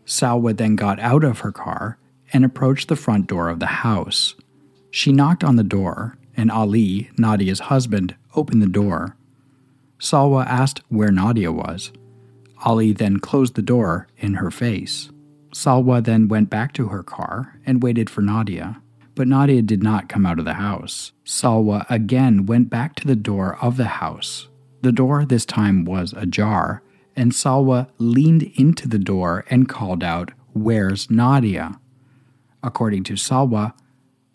Salwa 0.06 0.56
then 0.56 0.76
got 0.76 0.98
out 1.00 1.24
of 1.24 1.40
her 1.40 1.52
car 1.52 1.98
and 2.32 2.44
approached 2.44 2.88
the 2.88 2.96
front 2.96 3.26
door 3.26 3.48
of 3.48 3.60
the 3.60 3.66
house. 3.66 4.34
She 4.90 5.12
knocked 5.12 5.44
on 5.44 5.56
the 5.56 5.64
door, 5.64 6.16
and 6.36 6.50
Ali, 6.50 7.10
Nadia's 7.18 7.60
husband, 7.60 8.14
opened 8.36 8.62
the 8.62 8.66
door. 8.66 9.16
Salwa 9.98 10.46
asked 10.46 10.82
where 10.88 11.10
Nadia 11.10 11.50
was. 11.50 11.90
Ali 12.64 12.92
then 12.92 13.18
closed 13.18 13.54
the 13.54 13.62
door 13.62 14.06
in 14.18 14.34
her 14.34 14.50
face. 14.50 15.10
Salwa 15.52 16.04
then 16.04 16.28
went 16.28 16.50
back 16.50 16.72
to 16.74 16.88
her 16.88 17.02
car 17.02 17.58
and 17.64 17.82
waited 17.82 18.10
for 18.10 18.20
Nadia, 18.20 18.80
but 19.14 19.26
Nadia 19.26 19.62
did 19.62 19.82
not 19.82 20.08
come 20.08 20.26
out 20.26 20.38
of 20.38 20.44
the 20.44 20.54
house. 20.54 21.12
Salwa 21.24 21.86
again 21.88 22.46
went 22.46 22.68
back 22.68 22.94
to 22.96 23.06
the 23.06 23.16
door 23.16 23.58
of 23.62 23.76
the 23.76 23.86
house. 23.86 24.48
The 24.82 24.92
door 24.92 25.24
this 25.24 25.46
time 25.46 25.84
was 25.84 26.12
ajar, 26.12 26.82
and 27.16 27.32
Salwa 27.32 27.88
leaned 27.98 28.42
into 28.54 28.86
the 28.86 28.98
door 28.98 29.44
and 29.48 29.68
called 29.68 30.04
out, 30.04 30.32
Where's 30.52 31.10
Nadia? 31.10 31.80
According 32.62 33.04
to 33.04 33.14
Salwa, 33.14 33.72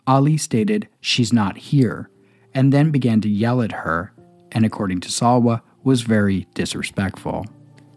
Ali 0.06 0.36
stated, 0.36 0.88
She's 1.00 1.32
not 1.32 1.56
here, 1.56 2.10
and 2.54 2.72
then 2.72 2.90
began 2.90 3.20
to 3.20 3.28
yell 3.28 3.62
at 3.62 3.72
her, 3.72 4.12
and 4.52 4.64
according 4.64 5.00
to 5.00 5.08
Salwa, 5.08 5.62
was 5.84 6.02
very 6.02 6.46
disrespectful. 6.54 7.46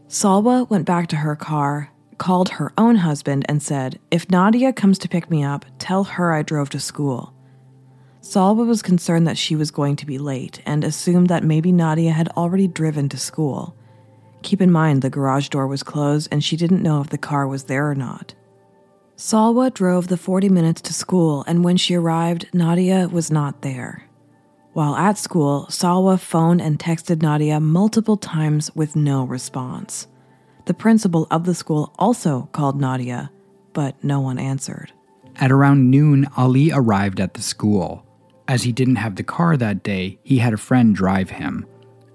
Salwa 0.07 0.69
went 0.69 0.85
back 0.85 1.07
to 1.07 1.17
her 1.17 1.35
car, 1.35 1.91
called 2.17 2.49
her 2.49 2.71
own 2.77 2.95
husband, 2.95 3.45
and 3.47 3.61
said, 3.61 3.99
If 4.11 4.29
Nadia 4.29 4.71
comes 4.71 4.97
to 4.99 5.09
pick 5.09 5.29
me 5.29 5.43
up, 5.43 5.65
tell 5.79 6.03
her 6.03 6.33
I 6.33 6.41
drove 6.41 6.69
to 6.71 6.79
school. 6.79 7.33
Salwa 8.21 8.65
was 8.65 8.81
concerned 8.81 9.27
that 9.27 9.37
she 9.37 9.55
was 9.55 9.69
going 9.69 9.95
to 9.97 10.05
be 10.05 10.17
late 10.17 10.61
and 10.65 10.83
assumed 10.83 11.27
that 11.27 11.43
maybe 11.43 11.71
Nadia 11.71 12.11
had 12.11 12.29
already 12.29 12.67
driven 12.67 13.07
to 13.09 13.17
school. 13.17 13.75
Keep 14.41 14.61
in 14.61 14.71
mind 14.71 15.01
the 15.01 15.11
garage 15.11 15.49
door 15.49 15.67
was 15.67 15.83
closed 15.83 16.27
and 16.31 16.43
she 16.43 16.57
didn't 16.57 16.81
know 16.81 17.01
if 17.01 17.09
the 17.09 17.17
car 17.17 17.47
was 17.47 17.65
there 17.65 17.89
or 17.89 17.95
not. 17.95 18.33
Salwa 19.17 19.71
drove 19.71 20.07
the 20.07 20.17
40 20.17 20.49
minutes 20.49 20.81
to 20.81 20.93
school, 20.93 21.43
and 21.47 21.63
when 21.63 21.77
she 21.77 21.95
arrived, 21.95 22.49
Nadia 22.53 23.07
was 23.07 23.31
not 23.31 23.61
there. 23.61 24.04
While 24.75 24.97
at 24.97 25.17
school, 25.17 25.67
Salwa 25.69 26.19
phoned 26.19 26.59
and 26.59 26.77
texted 26.77 27.21
Nadia 27.21 27.61
multiple 27.61 28.17
times 28.17 28.69
with 28.75 28.93
no 28.93 29.23
response. 29.23 30.07
The 30.65 30.73
principal 30.73 31.27
of 31.31 31.45
the 31.45 31.55
school 31.55 31.93
also 31.97 32.49
called 32.51 32.77
Nadia, 32.77 33.31
but 33.71 33.95
no 34.03 34.19
one 34.19 34.37
answered. 34.37 34.91
At 35.37 35.49
around 35.49 35.89
noon, 35.89 36.27
Ali 36.35 36.73
arrived 36.73 37.21
at 37.21 37.35
the 37.35 37.41
school. 37.41 38.05
As 38.49 38.63
he 38.63 38.73
didn't 38.73 38.97
have 38.97 39.15
the 39.15 39.23
car 39.23 39.55
that 39.55 39.81
day, 39.81 40.19
he 40.23 40.39
had 40.39 40.51
a 40.51 40.57
friend 40.57 40.93
drive 40.93 41.29
him. 41.29 41.65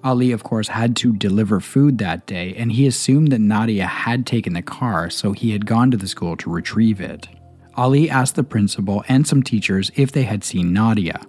Ali, 0.04 0.30
of 0.30 0.42
course, 0.42 0.68
had 0.68 0.96
to 0.96 1.14
deliver 1.14 1.60
food 1.60 1.96
that 1.96 2.26
day, 2.26 2.54
and 2.58 2.72
he 2.72 2.86
assumed 2.86 3.32
that 3.32 3.40
Nadia 3.40 3.86
had 3.86 4.26
taken 4.26 4.52
the 4.52 4.60
car, 4.60 5.08
so 5.08 5.32
he 5.32 5.52
had 5.52 5.64
gone 5.64 5.90
to 5.92 5.96
the 5.96 6.06
school 6.06 6.36
to 6.36 6.50
retrieve 6.50 7.00
it. 7.00 7.26
Ali 7.74 8.10
asked 8.10 8.34
the 8.34 8.44
principal 8.44 9.02
and 9.08 9.26
some 9.26 9.42
teachers 9.42 9.90
if 9.96 10.12
they 10.12 10.24
had 10.24 10.44
seen 10.44 10.74
Nadia. 10.74 11.22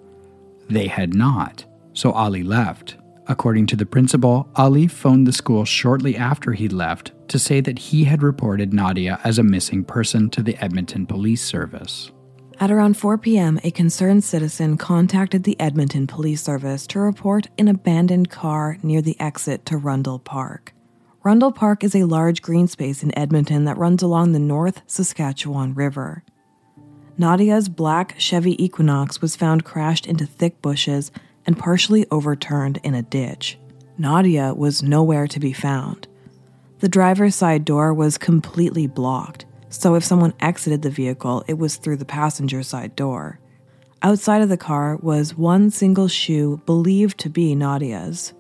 They 0.72 0.88
had 0.88 1.14
not, 1.14 1.66
so 1.92 2.14
Ali 2.14 2.44
left. 2.44 2.96
According 3.28 3.66
to 3.68 3.76
the 3.76 3.86
principal, 3.86 4.50
Ali 4.56 4.88
phoned 4.88 5.28
the 5.28 5.34
school 5.34 5.66
shortly 5.66 6.16
after 6.16 6.54
he 6.54 6.70
left 6.70 7.12
to 7.28 7.38
say 7.38 7.60
that 7.60 7.78
he 7.78 8.06
had 8.06 8.24
reported 8.24 8.74
Nadia 8.74 9.20
as 9.26 9.38
a 9.38 9.44
missing 9.44 9.84
person 9.84 10.30
to 10.30 10.42
the 10.42 10.56
Edmonton 10.64 11.06
Police 11.06 11.42
Service. 11.42 12.12
At 12.62 12.72
around 12.72 12.96
4 12.96 13.18
p.m., 13.18 13.60
a 13.66 13.72
concerned 13.72 14.24
citizen 14.24 14.78
contacted 14.78 15.44
the 15.44 15.60
Edmonton 15.60 16.08
Police 16.08 16.42
Service 16.42 16.88
to 16.88 17.00
report 17.00 17.50
an 17.58 17.68
abandoned 17.68 18.30
car 18.30 18.78
near 18.82 19.02
the 19.02 19.20
exit 19.20 19.66
to 19.66 19.76
Rundle 19.76 20.20
Park. 20.20 20.74
Rundle 21.22 21.52
Park 21.52 21.84
is 21.84 21.96
a 21.96 22.06
large 22.06 22.42
green 22.42 22.68
space 22.68 23.04
in 23.04 23.18
Edmonton 23.18 23.66
that 23.66 23.78
runs 23.78 24.02
along 24.02 24.32
the 24.32 24.40
North 24.40 24.84
Saskatchewan 24.88 25.74
River. 25.74 26.24
Nadia's 27.22 27.70
black 27.70 28.16
Chevy 28.18 28.62
Equinox 28.64 29.22
was 29.22 29.36
found 29.36 29.64
crashed 29.64 30.08
into 30.08 30.26
thick 30.26 30.60
bushes 30.60 31.12
and 31.46 31.56
partially 31.56 32.08
overturned 32.10 32.80
in 32.82 32.96
a 32.96 33.04
ditch. 33.04 33.60
Nadia 33.96 34.56
was 34.56 34.82
nowhere 34.82 35.28
to 35.28 35.40
be 35.40 35.54
found. 35.54 36.08
The 36.80 36.90
driver's 36.90 37.36
side 37.36 37.64
door 37.64 37.94
was 37.94 38.18
completely 38.18 38.88
blocked, 38.88 39.46
so 39.70 39.94
if 39.94 40.04
someone 40.04 40.34
exited 40.40 40.82
the 40.82 40.90
vehicle, 40.90 41.44
it 41.48 41.60
was 41.60 41.76
through 41.76 41.98
the 41.98 42.06
passenger 42.06 42.64
side 42.64 42.96
door. 42.96 43.40
Outside 44.02 44.42
of 44.42 44.50
the 44.50 44.58
car 44.58 44.98
was 45.00 45.38
one 45.38 45.70
single 45.70 46.08
shoe 46.08 46.60
believed 46.66 47.20
to 47.20 47.30
be 47.30 47.54
Nadia's. 47.54 48.34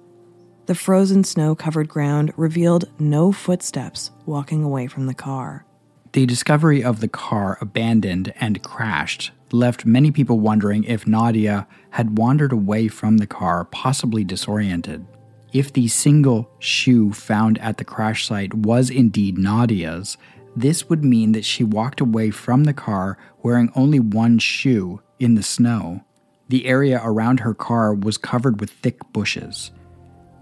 The 0.65 0.73
frozen 0.73 1.23
snow 1.23 1.53
covered 1.53 1.87
ground 1.87 2.33
revealed 2.35 2.89
no 2.97 3.31
footsteps 3.31 4.09
walking 4.25 4.63
away 4.63 4.87
from 4.87 5.05
the 5.05 5.13
car. 5.13 5.67
The 6.13 6.25
discovery 6.25 6.83
of 6.83 6.99
the 6.99 7.07
car 7.07 7.57
abandoned 7.61 8.33
and 8.39 8.61
crashed 8.61 9.31
left 9.53 9.85
many 9.85 10.11
people 10.11 10.39
wondering 10.39 10.83
if 10.83 11.07
Nadia 11.07 11.67
had 11.91 12.17
wandered 12.17 12.51
away 12.51 12.89
from 12.89 13.17
the 13.17 13.27
car, 13.27 13.63
possibly 13.65 14.25
disoriented. 14.25 15.05
If 15.53 15.71
the 15.71 15.87
single 15.87 16.49
shoe 16.59 17.13
found 17.13 17.57
at 17.59 17.77
the 17.77 17.85
crash 17.85 18.25
site 18.25 18.53
was 18.53 18.89
indeed 18.89 19.37
Nadia's, 19.37 20.17
this 20.53 20.89
would 20.89 21.03
mean 21.03 21.31
that 21.31 21.45
she 21.45 21.63
walked 21.63 22.01
away 22.01 22.29
from 22.29 22.65
the 22.65 22.73
car 22.73 23.17
wearing 23.41 23.71
only 23.73 24.01
one 24.01 24.37
shoe 24.37 25.01
in 25.17 25.35
the 25.35 25.43
snow. 25.43 26.03
The 26.49 26.65
area 26.65 26.99
around 27.01 27.39
her 27.39 27.53
car 27.53 27.93
was 27.93 28.17
covered 28.17 28.59
with 28.59 28.69
thick 28.69 28.99
bushes. 29.13 29.71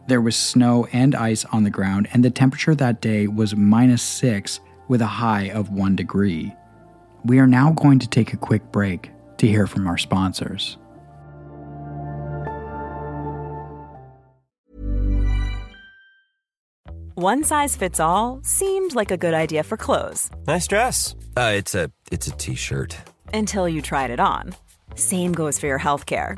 There 0.08 0.22
was 0.22 0.36
snow 0.36 0.88
and 0.92 1.14
ice 1.14 1.46
on 1.46 1.64
the 1.64 1.70
ground, 1.70 2.08
and 2.12 2.26
the 2.26 2.32
temperature 2.32 2.74
that 2.74 3.02
day 3.02 3.28
was 3.28 3.56
minus 3.56 4.02
six 4.02 4.60
with 4.90 5.02
a 5.02 5.08
high 5.08 5.50
of 5.52 5.70
one 5.70 5.96
degree. 5.96 6.54
We 7.24 7.40
are 7.40 7.48
now 7.48 7.72
going 7.72 8.00
to 8.00 8.08
take 8.08 8.34
a 8.34 8.38
quick 8.38 8.70
break 8.74 9.12
to 9.38 9.48
hear 9.48 9.68
from 9.68 9.88
our 9.88 9.98
sponsors. 9.98 10.78
One 17.16 17.44
size 17.44 17.76
fits 17.76 18.00
all 18.00 18.40
seemed 18.44 18.96
like 18.96 19.12
a 19.12 19.18
good 19.18 19.34
idea 19.34 19.64
for 19.64 19.76
clothes. 19.76 20.32
Nice 20.48 20.68
dress. 20.68 21.16
Uh, 21.36 21.52
it's 21.54 21.76
a 21.76 21.92
it's 22.12 22.28
a 22.28 22.32
t-shirt. 22.32 22.96
Until 23.34 23.68
you 23.68 23.82
tried 23.82 24.10
it 24.10 24.22
on. 24.22 24.56
Same 24.96 25.34
goes 25.34 25.60
for 25.60 25.68
your 25.68 25.80
healthcare. 25.80 26.38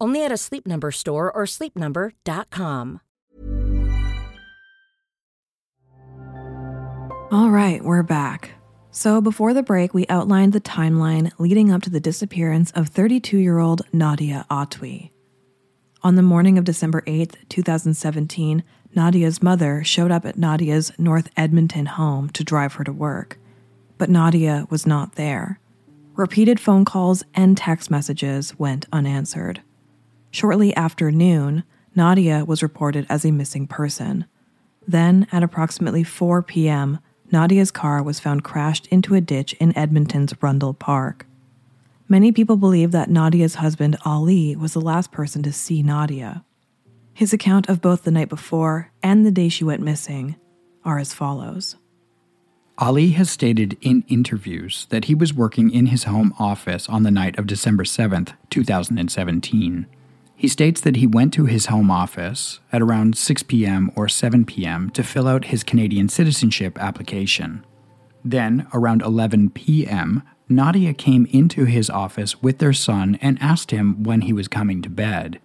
Only 0.00 0.24
at 0.24 0.32
a 0.32 0.36
Sleep 0.36 0.66
Number 0.66 0.90
store 0.90 1.32
or 1.32 1.44
sleepnumber.com. 1.44 3.00
All 7.30 7.50
right, 7.50 7.84
we're 7.84 8.02
back. 8.02 8.52
So, 8.90 9.20
before 9.20 9.52
the 9.52 9.62
break, 9.62 9.92
we 9.92 10.06
outlined 10.08 10.54
the 10.54 10.62
timeline 10.62 11.30
leading 11.38 11.70
up 11.70 11.82
to 11.82 11.90
the 11.90 12.00
disappearance 12.00 12.70
of 12.70 12.88
32 12.88 13.36
year 13.36 13.58
old 13.58 13.82
Nadia 13.92 14.46
Atwi. 14.50 15.10
On 16.02 16.14
the 16.14 16.22
morning 16.22 16.56
of 16.56 16.64
December 16.64 17.02
8th, 17.02 17.34
2017, 17.50 18.64
Nadia's 18.94 19.42
mother 19.42 19.84
showed 19.84 20.10
up 20.10 20.24
at 20.24 20.38
Nadia's 20.38 20.90
North 20.96 21.28
Edmonton 21.36 21.84
home 21.84 22.30
to 22.30 22.42
drive 22.42 22.74
her 22.74 22.84
to 22.84 22.92
work. 22.92 23.38
But 23.98 24.08
Nadia 24.08 24.66
was 24.70 24.86
not 24.86 25.16
there. 25.16 25.60
Repeated 26.14 26.58
phone 26.58 26.84
calls 26.84 27.24
and 27.34 27.58
text 27.58 27.90
messages 27.90 28.58
went 28.58 28.86
unanswered. 28.90 29.60
Shortly 30.38 30.72
after 30.76 31.10
noon, 31.10 31.64
Nadia 31.96 32.44
was 32.44 32.62
reported 32.62 33.06
as 33.08 33.24
a 33.24 33.32
missing 33.32 33.66
person. 33.66 34.24
Then, 34.86 35.26
at 35.32 35.42
approximately 35.42 36.04
4 36.04 36.44
p.m., 36.44 37.00
Nadia's 37.32 37.72
car 37.72 38.04
was 38.04 38.20
found 38.20 38.44
crashed 38.44 38.86
into 38.86 39.16
a 39.16 39.20
ditch 39.20 39.54
in 39.54 39.76
Edmonton's 39.76 40.32
Rundle 40.40 40.74
Park. 40.74 41.26
Many 42.08 42.30
people 42.30 42.56
believe 42.56 42.92
that 42.92 43.10
Nadia's 43.10 43.56
husband, 43.56 43.96
Ali, 44.04 44.54
was 44.54 44.74
the 44.74 44.80
last 44.80 45.10
person 45.10 45.42
to 45.42 45.52
see 45.52 45.82
Nadia. 45.82 46.44
His 47.12 47.32
account 47.32 47.68
of 47.68 47.82
both 47.82 48.04
the 48.04 48.12
night 48.12 48.28
before 48.28 48.92
and 49.02 49.26
the 49.26 49.32
day 49.32 49.48
she 49.48 49.64
went 49.64 49.82
missing 49.82 50.36
are 50.84 51.00
as 51.00 51.12
follows. 51.12 51.74
Ali 52.78 53.10
has 53.10 53.28
stated 53.28 53.76
in 53.80 54.04
interviews 54.06 54.86
that 54.90 55.06
he 55.06 55.16
was 55.16 55.34
working 55.34 55.72
in 55.72 55.86
his 55.86 56.04
home 56.04 56.32
office 56.38 56.88
on 56.88 57.02
the 57.02 57.10
night 57.10 57.36
of 57.40 57.48
December 57.48 57.82
7th, 57.82 58.34
2017. 58.50 59.88
He 60.38 60.46
states 60.46 60.80
that 60.82 60.94
he 60.94 61.06
went 61.08 61.32
to 61.32 61.46
his 61.46 61.66
home 61.66 61.90
office 61.90 62.60
at 62.70 62.80
around 62.80 63.18
6 63.18 63.42
p.m. 63.42 63.90
or 63.96 64.08
7 64.08 64.44
p.m. 64.44 64.88
to 64.90 65.02
fill 65.02 65.26
out 65.26 65.46
his 65.46 65.64
Canadian 65.64 66.08
citizenship 66.08 66.78
application. 66.78 67.66
Then, 68.24 68.68
around 68.72 69.02
11 69.02 69.50
p.m., 69.50 70.22
Nadia 70.48 70.94
came 70.94 71.26
into 71.32 71.64
his 71.64 71.90
office 71.90 72.40
with 72.40 72.58
their 72.58 72.72
son 72.72 73.18
and 73.20 73.36
asked 73.42 73.72
him 73.72 74.04
when 74.04 74.20
he 74.20 74.32
was 74.32 74.46
coming 74.46 74.80
to 74.82 74.88
bed. 74.88 75.40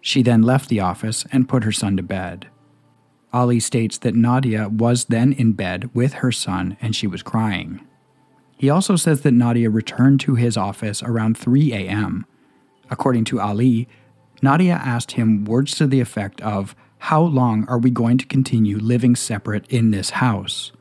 She 0.00 0.20
then 0.20 0.42
left 0.42 0.68
the 0.68 0.80
office 0.80 1.24
and 1.30 1.48
put 1.48 1.62
her 1.62 1.72
son 1.72 1.96
to 1.96 2.02
bed. 2.02 2.48
Ali 3.32 3.60
states 3.60 3.98
that 3.98 4.16
Nadia 4.16 4.68
was 4.68 5.04
then 5.04 5.32
in 5.32 5.52
bed 5.52 5.90
with 5.94 6.14
her 6.14 6.32
son 6.32 6.76
and 6.80 6.96
she 6.96 7.06
was 7.06 7.22
crying. 7.22 7.86
He 8.58 8.68
also 8.68 8.96
says 8.96 9.20
that 9.20 9.30
Nadia 9.30 9.70
returned 9.70 10.18
to 10.22 10.34
his 10.34 10.56
office 10.56 11.04
around 11.04 11.38
3 11.38 11.72
a.m. 11.72 12.26
According 12.90 13.24
to 13.26 13.40
Ali, 13.40 13.88
Nadia 14.42 14.74
asked 14.74 15.12
him 15.12 15.44
words 15.44 15.74
to 15.76 15.86
the 15.86 16.00
effect 16.00 16.40
of, 16.40 16.74
How 16.98 17.22
long 17.22 17.66
are 17.68 17.78
we 17.78 17.90
going 17.90 18.18
to 18.18 18.26
continue 18.26 18.78
living 18.78 19.16
separate 19.16 19.66
in 19.68 19.90
this 19.90 20.10
house? 20.10 20.72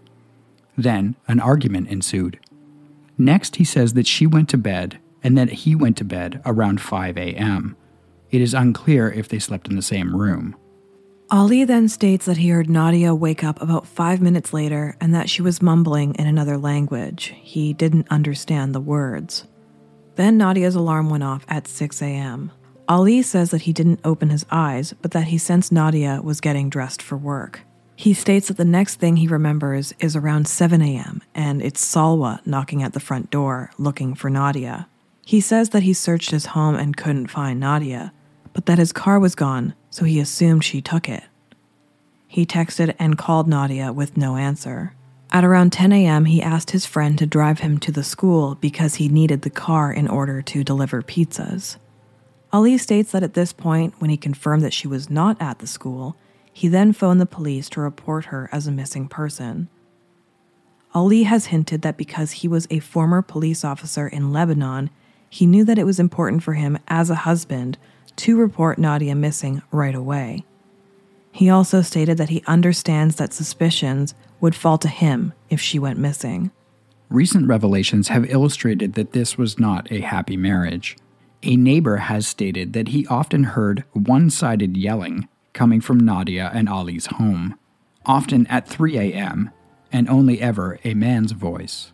Then 0.77 1.15
an 1.27 1.39
argument 1.39 1.89
ensued. 1.89 2.39
Next, 3.17 3.57
he 3.57 3.63
says 3.63 3.93
that 3.93 4.07
she 4.07 4.25
went 4.25 4.49
to 4.49 4.57
bed 4.57 4.99
and 5.23 5.37
that 5.37 5.49
he 5.49 5.75
went 5.75 5.97
to 5.97 6.03
bed 6.03 6.41
around 6.45 6.81
5 6.81 7.17
a.m. 7.17 7.75
It 8.31 8.41
is 8.41 8.53
unclear 8.53 9.11
if 9.11 9.29
they 9.29 9.39
slept 9.39 9.67
in 9.67 9.75
the 9.75 9.81
same 9.81 10.15
room. 10.15 10.55
Ali 11.29 11.63
then 11.63 11.87
states 11.87 12.25
that 12.25 12.37
he 12.37 12.49
heard 12.49 12.69
Nadia 12.69 13.15
wake 13.15 13.43
up 13.43 13.61
about 13.61 13.87
five 13.87 14.21
minutes 14.21 14.53
later 14.53 14.95
and 14.99 15.13
that 15.15 15.29
she 15.29 15.41
was 15.41 15.61
mumbling 15.61 16.13
in 16.15 16.27
another 16.27 16.57
language. 16.57 17.33
He 17.41 17.73
didn't 17.73 18.07
understand 18.09 18.75
the 18.75 18.81
words. 18.81 19.47
Then 20.15 20.37
Nadia's 20.37 20.75
alarm 20.75 21.09
went 21.09 21.23
off 21.23 21.45
at 21.47 21.67
6 21.67 22.01
a.m. 22.01 22.51
Ali 22.87 23.21
says 23.21 23.51
that 23.51 23.61
he 23.61 23.73
didn't 23.73 24.01
open 24.03 24.29
his 24.29 24.45
eyes, 24.51 24.93
but 25.01 25.11
that 25.11 25.25
he 25.25 25.37
sensed 25.37 25.71
Nadia 25.71 26.21
was 26.21 26.41
getting 26.41 26.69
dressed 26.69 27.01
for 27.01 27.17
work. 27.17 27.61
He 27.95 28.13
states 28.13 28.47
that 28.47 28.57
the 28.57 28.65
next 28.65 28.95
thing 28.95 29.17
he 29.17 29.27
remembers 29.27 29.93
is 29.99 30.15
around 30.15 30.47
7 30.47 30.81
a.m., 30.81 31.21
and 31.33 31.61
it's 31.61 31.83
Salwa 31.83 32.45
knocking 32.45 32.83
at 32.83 32.93
the 32.93 32.99
front 32.99 33.29
door 33.29 33.71
looking 33.77 34.15
for 34.15 34.29
Nadia. 34.29 34.87
He 35.25 35.39
says 35.39 35.69
that 35.69 35.83
he 35.83 35.93
searched 35.93 36.31
his 36.31 36.47
home 36.47 36.75
and 36.75 36.97
couldn't 36.97 37.27
find 37.27 37.59
Nadia, 37.59 38.11
but 38.51 38.65
that 38.65 38.79
his 38.79 38.91
car 38.91 39.19
was 39.19 39.35
gone, 39.35 39.73
so 39.89 40.03
he 40.03 40.19
assumed 40.19 40.63
she 40.63 40.81
took 40.81 41.07
it. 41.07 41.23
He 42.27 42.45
texted 42.45 42.95
and 42.99 43.17
called 43.17 43.47
Nadia 43.47 43.93
with 43.93 44.17
no 44.17 44.35
answer. 44.35 44.95
At 45.31 45.45
around 45.45 45.71
10 45.71 45.91
a.m., 45.93 46.25
he 46.25 46.41
asked 46.41 46.71
his 46.71 46.85
friend 46.85 47.17
to 47.19 47.25
drive 47.25 47.59
him 47.59 47.77
to 47.79 47.91
the 47.91 48.03
school 48.03 48.55
because 48.55 48.95
he 48.95 49.07
needed 49.07 49.43
the 49.43 49.49
car 49.49 49.93
in 49.93 50.07
order 50.07 50.41
to 50.41 50.63
deliver 50.63 51.01
pizzas. 51.01 51.77
Ali 52.53 52.77
states 52.77 53.11
that 53.11 53.23
at 53.23 53.33
this 53.33 53.51
point, 53.51 53.95
when 53.97 54.11
he 54.11 54.15
confirmed 54.15 54.61
that 54.63 54.73
she 54.73 54.87
was 54.87 55.09
not 55.09 55.41
at 55.41 55.57
the 55.57 55.67
school, 55.67 56.15
he 56.53 56.67
then 56.67 56.93
phoned 56.93 57.19
the 57.19 57.25
police 57.25 57.67
to 57.69 57.81
report 57.81 58.25
her 58.25 58.47
as 58.51 58.67
a 58.67 58.71
missing 58.71 59.07
person. 59.07 59.67
Ali 60.93 61.23
has 61.23 61.47
hinted 61.47 61.81
that 61.81 61.97
because 61.97 62.31
he 62.31 62.47
was 62.47 62.67
a 62.69 62.77
former 62.77 63.23
police 63.23 63.65
officer 63.65 64.07
in 64.07 64.31
Lebanon, 64.31 64.91
he 65.27 65.47
knew 65.47 65.65
that 65.65 65.79
it 65.79 65.85
was 65.85 65.99
important 65.99 66.43
for 66.43 66.53
him 66.53 66.77
as 66.87 67.09
a 67.09 67.15
husband 67.15 67.79
to 68.17 68.37
report 68.37 68.77
Nadia 68.77 69.15
missing 69.15 69.63
right 69.71 69.95
away. 69.95 70.45
He 71.31 71.49
also 71.49 71.81
stated 71.81 72.19
that 72.19 72.29
he 72.29 72.43
understands 72.45 73.15
that 73.15 73.33
suspicions 73.33 74.13
would 74.39 74.53
fall 74.53 74.77
to 74.77 74.87
him 74.87 75.33
if 75.49 75.59
she 75.59 75.79
went 75.79 75.97
missing. 75.97 76.51
Recent 77.09 77.47
revelations 77.47 78.09
have 78.09 78.29
illustrated 78.29 78.93
that 78.93 79.13
this 79.13 79.35
was 79.35 79.57
not 79.57 79.91
a 79.91 80.01
happy 80.01 80.37
marriage. 80.37 80.95
A 81.45 81.57
neighbor 81.57 81.97
has 81.97 82.25
stated 82.25 82.73
that 82.73 82.89
he 82.89 83.05
often 83.07 83.43
heard 83.43 83.83
one 83.91 84.29
sided 84.29 84.77
yelling 84.77 85.27
coming 85.51 85.81
from 85.81 85.99
Nadia 85.99 86.49
and 86.53 86.69
Ali's 86.69 87.07
home, 87.07 87.57
often 88.05 88.47
at 88.47 88.67
3 88.67 88.97
a.m., 88.97 89.51
and 89.91 90.09
only 90.09 90.41
ever 90.41 90.79
a 90.83 90.93
man's 90.93 91.33
voice. 91.33 91.91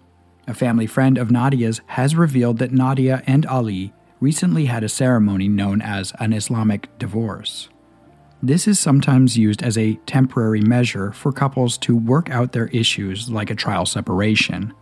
A 0.47 0.53
family 0.53 0.87
friend 0.87 1.17
of 1.17 1.31
Nadia's 1.31 1.81
has 1.87 2.15
revealed 2.15 2.59
that 2.59 2.71
Nadia 2.71 3.23
and 3.27 3.45
Ali 3.47 3.93
recently 4.21 4.65
had 4.65 4.83
a 4.83 4.89
ceremony 4.89 5.47
known 5.47 5.81
as 5.81 6.13
an 6.19 6.31
Islamic 6.31 6.87
divorce. 6.97 7.69
This 8.41 8.67
is 8.67 8.79
sometimes 8.79 9.37
used 9.37 9.61
as 9.63 9.77
a 9.77 9.95
temporary 10.05 10.61
measure 10.61 11.11
for 11.11 11.31
couples 11.31 11.77
to 11.79 11.95
work 11.97 12.29
out 12.29 12.51
their 12.51 12.67
issues 12.67 13.29
like 13.29 13.49
a 13.49 13.55
trial 13.55 13.85
separation. 13.85 14.73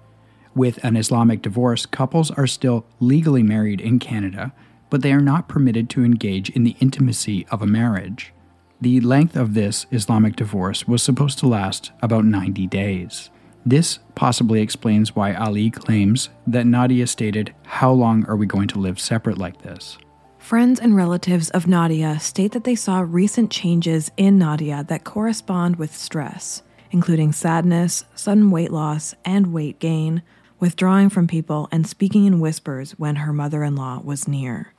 With 0.57 0.83
an 0.83 0.97
Islamic 0.97 1.43
divorce, 1.43 1.85
couples 1.85 2.31
are 2.31 2.47
still 2.47 2.83
legally 2.99 3.43
married 3.43 3.79
in 3.79 3.99
Canada, 3.99 4.53
but 4.89 5.03
they 5.03 5.13
are 5.13 5.21
not 5.21 5.47
permitted 5.47 5.87
to 5.91 6.03
engage 6.03 6.49
in 6.49 6.63
the 6.63 6.75
intimacy 6.79 7.45
of 7.51 7.61
a 7.61 7.67
marriage. 7.67 8.33
The 8.81 8.99
length 9.01 9.35
of 9.35 9.53
this 9.53 9.85
Islamic 9.91 10.35
divorce 10.35 10.87
was 10.87 11.03
supposed 11.03 11.37
to 11.39 11.47
last 11.47 11.91
about 12.01 12.25
90 12.25 12.65
days. 12.65 13.29
This 13.67 13.99
possibly 14.15 14.59
explains 14.61 15.15
why 15.15 15.35
Ali 15.35 15.69
claims 15.69 16.29
that 16.47 16.65
Nadia 16.65 17.05
stated, 17.05 17.53
How 17.63 17.91
long 17.91 18.25
are 18.25 18.35
we 18.35 18.47
going 18.47 18.67
to 18.69 18.79
live 18.79 18.99
separate 18.99 19.37
like 19.37 19.61
this? 19.61 19.99
Friends 20.39 20.79
and 20.79 20.95
relatives 20.95 21.51
of 21.51 21.67
Nadia 21.67 22.19
state 22.19 22.53
that 22.53 22.63
they 22.63 22.73
saw 22.73 23.05
recent 23.07 23.51
changes 23.51 24.09
in 24.17 24.39
Nadia 24.39 24.83
that 24.87 25.03
correspond 25.03 25.75
with 25.75 25.95
stress, 25.95 26.63
including 26.89 27.31
sadness, 27.31 28.05
sudden 28.15 28.49
weight 28.49 28.71
loss, 28.71 29.13
and 29.23 29.53
weight 29.53 29.77
gain, 29.77 30.23
withdrawing 30.59 31.09
from 31.09 31.27
people, 31.27 31.67
and 31.71 31.87
speaking 31.87 32.25
in 32.25 32.39
whispers 32.39 32.91
when 32.91 33.17
her 33.17 33.33
mother 33.33 33.63
in 33.63 33.75
law 33.75 33.99
was 33.99 34.27
near. 34.27 34.73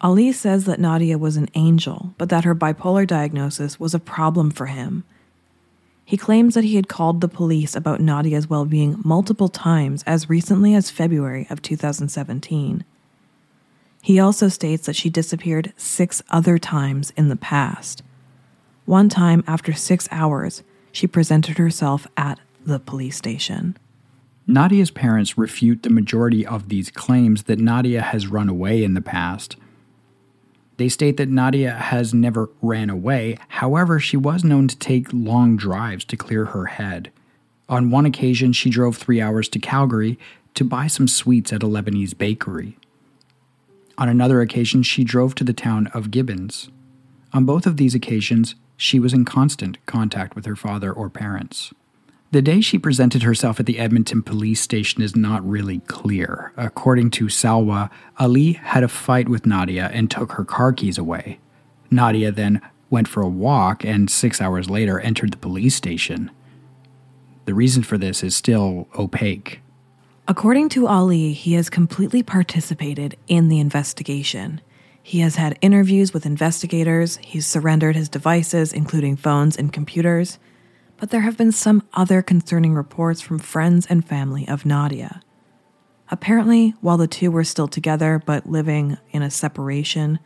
Ali 0.00 0.32
says 0.32 0.64
that 0.64 0.80
Nadia 0.80 1.18
was 1.18 1.36
an 1.36 1.48
angel, 1.54 2.14
but 2.16 2.30
that 2.30 2.44
her 2.44 2.54
bipolar 2.54 3.06
diagnosis 3.06 3.78
was 3.78 3.94
a 3.94 3.98
problem 3.98 4.50
for 4.50 4.66
him. 4.66 5.04
He 6.04 6.16
claims 6.16 6.54
that 6.54 6.64
he 6.64 6.76
had 6.76 6.88
called 6.88 7.20
the 7.20 7.28
police 7.28 7.76
about 7.76 8.00
Nadia's 8.00 8.48
well 8.48 8.64
being 8.64 9.00
multiple 9.04 9.48
times 9.48 10.02
as 10.06 10.28
recently 10.28 10.74
as 10.74 10.90
February 10.90 11.46
of 11.50 11.62
2017. 11.62 12.84
He 14.02 14.18
also 14.18 14.48
states 14.48 14.86
that 14.86 14.96
she 14.96 15.10
disappeared 15.10 15.72
six 15.76 16.22
other 16.30 16.58
times 16.58 17.12
in 17.16 17.28
the 17.28 17.36
past. 17.36 18.02
One 18.86 19.08
time, 19.08 19.44
after 19.46 19.72
six 19.72 20.08
hours, 20.10 20.62
she 20.90 21.06
presented 21.06 21.58
herself 21.58 22.06
at 22.16 22.40
the 22.64 22.80
police 22.80 23.16
station. 23.16 23.76
Nadia's 24.46 24.90
parents 24.90 25.38
refute 25.38 25.82
the 25.82 25.90
majority 25.90 26.44
of 26.44 26.68
these 26.68 26.90
claims 26.90 27.44
that 27.44 27.58
Nadia 27.58 28.02
has 28.02 28.26
run 28.26 28.48
away 28.48 28.82
in 28.82 28.94
the 28.94 29.00
past. 29.00 29.56
They 30.76 30.88
state 30.88 31.18
that 31.18 31.28
Nadia 31.28 31.72
has 31.72 32.14
never 32.14 32.48
ran 32.62 32.90
away, 32.90 33.36
however, 33.48 34.00
she 34.00 34.16
was 34.16 34.42
known 34.42 34.66
to 34.68 34.78
take 34.78 35.12
long 35.12 35.56
drives 35.56 36.04
to 36.06 36.16
clear 36.16 36.46
her 36.46 36.66
head. 36.66 37.12
On 37.68 37.90
one 37.90 38.06
occasion, 38.06 38.52
she 38.52 38.70
drove 38.70 38.96
three 38.96 39.20
hours 39.20 39.48
to 39.50 39.58
Calgary 39.58 40.18
to 40.54 40.64
buy 40.64 40.86
some 40.86 41.06
sweets 41.06 41.52
at 41.52 41.62
a 41.62 41.66
Lebanese 41.66 42.16
bakery. 42.16 42.76
On 43.98 44.08
another 44.08 44.40
occasion, 44.40 44.82
she 44.82 45.04
drove 45.04 45.34
to 45.36 45.44
the 45.44 45.52
town 45.52 45.86
of 45.88 46.10
Gibbons. 46.10 46.70
On 47.32 47.44
both 47.44 47.66
of 47.66 47.76
these 47.76 47.94
occasions, 47.94 48.54
she 48.76 48.98
was 48.98 49.12
in 49.12 49.26
constant 49.26 49.76
contact 49.86 50.34
with 50.34 50.46
her 50.46 50.56
father 50.56 50.90
or 50.90 51.10
parents. 51.10 51.72
The 52.32 52.42
day 52.42 52.60
she 52.60 52.78
presented 52.78 53.24
herself 53.24 53.58
at 53.58 53.66
the 53.66 53.80
Edmonton 53.80 54.22
police 54.22 54.60
station 54.60 55.02
is 55.02 55.16
not 55.16 55.48
really 55.48 55.80
clear. 55.80 56.52
According 56.56 57.10
to 57.12 57.24
Salwa, 57.24 57.90
Ali 58.20 58.52
had 58.52 58.84
a 58.84 58.88
fight 58.88 59.28
with 59.28 59.46
Nadia 59.46 59.90
and 59.92 60.08
took 60.08 60.32
her 60.32 60.44
car 60.44 60.72
keys 60.72 60.96
away. 60.96 61.40
Nadia 61.90 62.30
then 62.30 62.60
went 62.88 63.08
for 63.08 63.20
a 63.20 63.28
walk 63.28 63.84
and 63.84 64.08
six 64.08 64.40
hours 64.40 64.70
later 64.70 65.00
entered 65.00 65.32
the 65.32 65.38
police 65.38 65.74
station. 65.74 66.30
The 67.46 67.54
reason 67.54 67.82
for 67.82 67.98
this 67.98 68.22
is 68.22 68.36
still 68.36 68.86
opaque. 68.96 69.60
According 70.28 70.68
to 70.70 70.86
Ali, 70.86 71.32
he 71.32 71.54
has 71.54 71.68
completely 71.68 72.22
participated 72.22 73.16
in 73.26 73.48
the 73.48 73.58
investigation. 73.58 74.60
He 75.02 75.18
has 75.18 75.34
had 75.34 75.58
interviews 75.60 76.14
with 76.14 76.26
investigators, 76.26 77.16
he's 77.16 77.46
surrendered 77.46 77.96
his 77.96 78.08
devices, 78.08 78.72
including 78.72 79.16
phones 79.16 79.56
and 79.56 79.72
computers, 79.72 80.38
but 81.00 81.10
there 81.10 81.22
have 81.22 81.38
been 81.38 81.50
some 81.50 81.82
other 81.94 82.20
concerning 82.20 82.74
reports 82.74 83.22
from 83.22 83.38
friends 83.38 83.86
and 83.86 84.06
family 84.06 84.46
of 84.46 84.66
Nadia. 84.66 85.22
Apparently, 86.10 86.74
while 86.80 86.98
the 86.98 87.08
two 87.08 87.30
were 87.30 87.44
still 87.44 87.68
together 87.68 88.22
but 88.24 88.48
living 88.48 88.98
in 89.10 89.22
a 89.22 89.30
separation, 89.30 90.18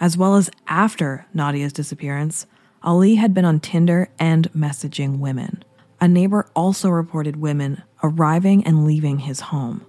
as 0.00 0.16
well 0.16 0.34
as 0.34 0.50
after 0.66 1.26
Nadia's 1.32 1.72
disappearance, 1.72 2.46
Ali 2.82 3.14
had 3.14 3.32
been 3.32 3.44
on 3.44 3.60
Tinder 3.60 4.10
and 4.18 4.52
messaging 4.52 5.18
women. 5.18 5.62
A 6.00 6.08
neighbor 6.08 6.50
also 6.56 6.88
reported 6.88 7.36
women 7.36 7.82
arriving 8.02 8.66
and 8.66 8.84
leaving 8.84 9.20
his 9.20 9.38
home. 9.38 9.86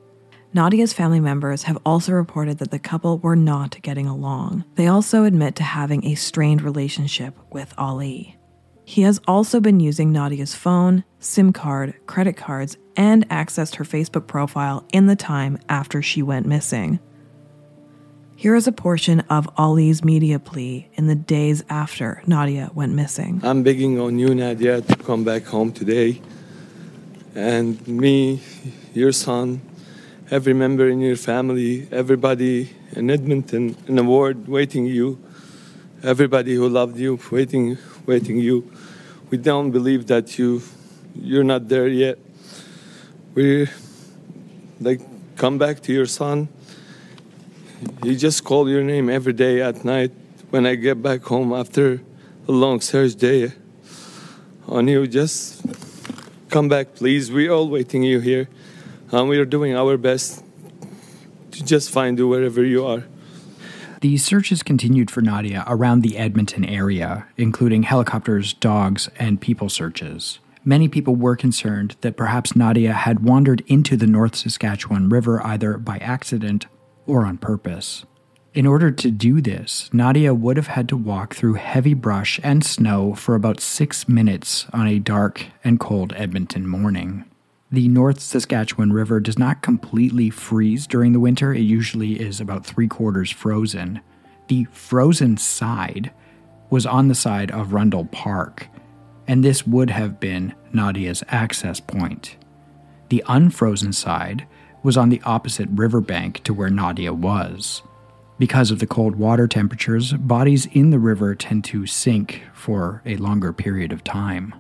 Nadia's 0.53 0.93
family 0.93 1.19
members 1.19 1.63
have 1.63 1.79
also 1.83 2.11
reported 2.11 2.59
that 2.59 2.69
the 2.69 2.77
couple 2.77 3.17
were 3.17 3.35
not 3.35 3.81
getting 3.81 4.05
along. 4.05 4.63
They 4.75 4.85
also 4.85 5.23
admit 5.23 5.55
to 5.55 5.63
having 5.63 6.05
a 6.05 6.13
strained 6.13 6.61
relationship 6.61 7.35
with 7.51 7.73
Ali. 7.75 8.37
He 8.85 9.03
has 9.03 9.21
also 9.27 9.59
been 9.59 9.79
using 9.79 10.11
Nadia's 10.11 10.55
phone, 10.55 11.03
SIM 11.19 11.53
card, 11.53 11.95
credit 12.05 12.35
cards, 12.35 12.77
and 12.95 13.27
accessed 13.29 13.75
her 13.75 13.83
Facebook 13.83 14.27
profile 14.27 14.85
in 14.91 15.07
the 15.07 15.15
time 15.15 15.57
after 15.69 16.01
she 16.01 16.21
went 16.21 16.45
missing. 16.45 16.99
Here 18.35 18.55
is 18.55 18.67
a 18.67 18.73
portion 18.73 19.21
of 19.29 19.49
Ali's 19.57 20.03
media 20.03 20.37
plea 20.37 20.89
in 20.95 21.07
the 21.07 21.15
days 21.15 21.63
after 21.69 22.21
Nadia 22.27 22.71
went 22.73 22.93
missing. 22.93 23.39
I'm 23.41 23.63
begging 23.63 23.99
on 24.01 24.19
you, 24.19 24.35
Nadia, 24.35 24.81
to 24.81 24.95
come 24.97 25.23
back 25.23 25.45
home 25.45 25.71
today. 25.71 26.21
And 27.35 27.87
me, 27.87 28.41
your 28.93 29.13
son, 29.13 29.61
every 30.29 30.53
member 30.53 30.89
in 30.89 30.99
your 30.99 31.15
family, 31.15 31.87
everybody 31.91 32.75
in 32.91 33.09
Edmonton, 33.09 33.77
in 33.87 33.95
the 33.95 34.03
ward 34.03 34.47
waiting 34.47 34.85
you, 34.85 35.23
everybody 36.03 36.55
who 36.55 36.69
loved 36.69 36.97
you, 36.97 37.19
waiting, 37.31 37.77
waiting 38.05 38.37
you. 38.37 38.71
We 39.29 39.37
don't 39.37 39.71
believe 39.71 40.07
that 40.07 40.37
you, 40.37 40.61
you're 41.15 41.43
not 41.43 41.67
there 41.67 41.87
yet. 41.87 42.19
We, 43.33 43.67
like, 44.79 45.01
come 45.37 45.57
back 45.57 45.81
to 45.81 45.93
your 45.93 46.05
son 46.05 46.49
he 48.03 48.15
just 48.15 48.43
call 48.43 48.69
your 48.69 48.83
name 48.83 49.09
every 49.09 49.33
day 49.33 49.61
at 49.61 49.83
night 49.83 50.11
when 50.49 50.65
I 50.65 50.75
get 50.75 51.01
back 51.01 51.23
home 51.23 51.53
after 51.53 52.01
a 52.47 52.51
long 52.51 52.81
search 52.81 53.15
day 53.15 53.51
on 54.67 54.87
you. 54.87 55.07
Just 55.07 55.65
come 56.49 56.67
back, 56.67 56.95
please. 56.95 57.31
We're 57.31 57.51
all 57.51 57.67
waiting 57.69 58.03
you 58.03 58.19
here, 58.19 58.47
and 59.11 59.27
we 59.29 59.37
are 59.37 59.45
doing 59.45 59.75
our 59.75 59.97
best 59.97 60.43
to 61.51 61.63
just 61.63 61.89
find 61.89 62.17
you 62.17 62.27
wherever 62.27 62.63
you 62.63 62.85
are. 62.85 63.03
The 64.03 64.17
searches 64.17 64.63
continued 64.63 65.09
for 65.09 65.21
Nadia 65.21 65.63
around 65.65 66.01
the 66.01 66.17
Edmonton 66.17 66.65
area, 66.65 67.25
including 67.37 67.83
helicopters, 67.83 68.51
dogs, 68.51 69.09
and 69.15 69.39
people 69.39 69.69
searches. 69.69 70.39
Many 70.65 70.89
people 70.89 71.15
were 71.15 71.37
concerned 71.37 71.95
that 72.01 72.17
perhaps 72.17 72.53
Nadia 72.53 72.91
had 72.91 73.21
wandered 73.21 73.63
into 73.65 73.95
the 73.95 74.05
North 74.05 74.35
Saskatchewan 74.35 75.07
River 75.07 75.41
either 75.47 75.77
by 75.77 75.99
accident 75.99 76.65
or 77.07 77.25
on 77.25 77.37
purpose. 77.37 78.03
In 78.53 78.67
order 78.67 78.91
to 78.91 79.09
do 79.09 79.39
this, 79.39 79.89
Nadia 79.93 80.33
would 80.33 80.57
have 80.57 80.67
had 80.67 80.89
to 80.89 80.97
walk 80.97 81.33
through 81.33 81.53
heavy 81.53 81.93
brush 81.93 82.41
and 82.43 82.61
snow 82.61 83.13
for 83.15 83.35
about 83.35 83.61
six 83.61 84.09
minutes 84.09 84.65
on 84.73 84.85
a 84.85 84.99
dark 84.99 85.45
and 85.63 85.79
cold 85.79 86.11
Edmonton 86.17 86.67
morning. 86.67 87.23
The 87.73 87.87
North 87.87 88.19
Saskatchewan 88.19 88.93
River 88.93 89.19
does 89.19 89.39
not 89.39 89.63
completely 89.63 90.29
freeze 90.29 90.85
during 90.85 91.11
the 91.11 91.19
winter, 91.19 91.55
it 91.55 91.61
usually 91.61 92.21
is 92.21 92.39
about 92.39 92.63
three 92.63 92.87
quarters 92.87 93.31
frozen. 93.31 93.99
The 94.47 94.65
frozen 94.65 95.37
side 95.37 96.11
was 96.69 96.85
on 96.85 97.07
the 97.07 97.15
side 97.15 97.49
of 97.49 97.73
Rundle 97.73 98.05
Park, 98.05 98.67
and 99.27 99.43
this 99.43 99.65
would 99.65 99.89
have 99.89 100.19
been 100.19 100.53
Nadia's 100.71 101.23
access 101.29 101.79
point. 101.79 102.37
The 103.09 103.23
unfrozen 103.27 103.91
side 103.91 104.45
was 104.83 104.95
on 104.95 105.09
the 105.09 105.23
opposite 105.25 105.69
riverbank 105.71 106.43
to 106.43 106.53
where 106.53 106.69
Nadia 106.69 107.11
was. 107.11 107.81
Because 108.37 108.69
of 108.69 108.77
the 108.77 108.85
cold 108.85 109.15
water 109.15 109.47
temperatures, 109.47 110.13
bodies 110.13 110.67
in 110.73 110.91
the 110.91 110.99
river 110.99 111.33
tend 111.33 111.63
to 111.63 111.87
sink 111.87 112.43
for 112.53 113.01
a 113.03 113.15
longer 113.15 113.51
period 113.51 113.91
of 113.91 114.03
time. 114.03 114.53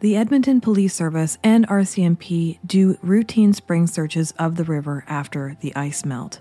The 0.00 0.14
Edmonton 0.14 0.60
Police 0.60 0.94
Service 0.94 1.38
and 1.42 1.66
RCMP 1.66 2.60
do 2.64 2.96
routine 3.02 3.52
spring 3.52 3.88
searches 3.88 4.32
of 4.38 4.54
the 4.54 4.62
river 4.62 5.04
after 5.08 5.56
the 5.60 5.74
ice 5.74 6.04
melt. 6.04 6.38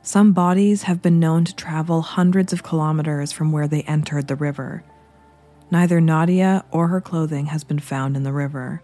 Some 0.00 0.32
bodies 0.32 0.84
have 0.84 1.02
been 1.02 1.20
known 1.20 1.44
to 1.44 1.54
travel 1.54 2.00
hundreds 2.00 2.54
of 2.54 2.62
kilometers 2.62 3.32
from 3.32 3.52
where 3.52 3.68
they 3.68 3.82
entered 3.82 4.28
the 4.28 4.34
river. 4.34 4.82
Neither 5.70 6.00
Nadia 6.00 6.64
or 6.70 6.88
her 6.88 7.02
clothing 7.02 7.46
has 7.46 7.64
been 7.64 7.80
found 7.80 8.16
in 8.16 8.22
the 8.22 8.32
river. 8.32 8.80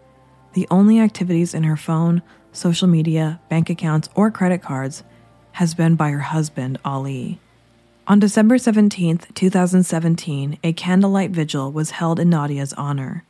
The 0.52 0.68
only 0.70 1.00
activities 1.00 1.54
in 1.54 1.62
her 1.62 1.78
phone, 1.78 2.20
social 2.52 2.88
media, 2.88 3.40
bank 3.48 3.70
accounts, 3.70 4.10
or 4.14 4.30
credit 4.30 4.60
cards 4.60 5.04
has 5.52 5.72
been 5.72 5.96
by 5.96 6.10
her 6.10 6.18
husband, 6.18 6.78
Ali. 6.84 7.40
On 8.06 8.18
December 8.18 8.58
17, 8.58 9.20
2017, 9.32 10.58
a 10.62 10.74
candlelight 10.74 11.30
vigil 11.30 11.72
was 11.72 11.92
held 11.92 12.20
in 12.20 12.28
Nadia's 12.28 12.74
honor. 12.74 13.24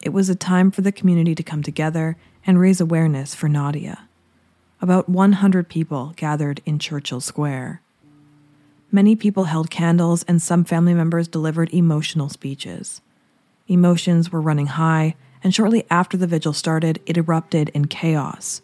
It 0.00 0.12
was 0.12 0.28
a 0.28 0.34
time 0.34 0.70
for 0.70 0.82
the 0.82 0.92
community 0.92 1.34
to 1.34 1.42
come 1.42 1.62
together 1.62 2.16
and 2.46 2.60
raise 2.60 2.80
awareness 2.80 3.34
for 3.34 3.48
Nadia. 3.48 4.08
About 4.80 5.08
100 5.08 5.68
people 5.68 6.12
gathered 6.16 6.60
in 6.66 6.78
Churchill 6.78 7.20
Square. 7.20 7.80
Many 8.92 9.16
people 9.16 9.44
held 9.44 9.70
candles, 9.70 10.22
and 10.28 10.40
some 10.40 10.62
family 10.62 10.94
members 10.94 11.26
delivered 11.26 11.72
emotional 11.72 12.28
speeches. 12.28 13.00
Emotions 13.66 14.30
were 14.30 14.40
running 14.40 14.66
high, 14.66 15.16
and 15.42 15.54
shortly 15.54 15.86
after 15.90 16.16
the 16.16 16.26
vigil 16.26 16.52
started, 16.52 17.00
it 17.06 17.16
erupted 17.16 17.70
in 17.70 17.86
chaos. 17.86 18.62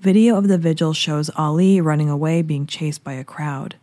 Video 0.00 0.36
of 0.36 0.48
the 0.48 0.58
vigil 0.58 0.92
shows 0.92 1.30
Ali 1.36 1.80
running 1.80 2.10
away, 2.10 2.42
being 2.42 2.66
chased 2.66 3.04
by 3.04 3.12
a 3.12 3.24
crowd. 3.24 3.76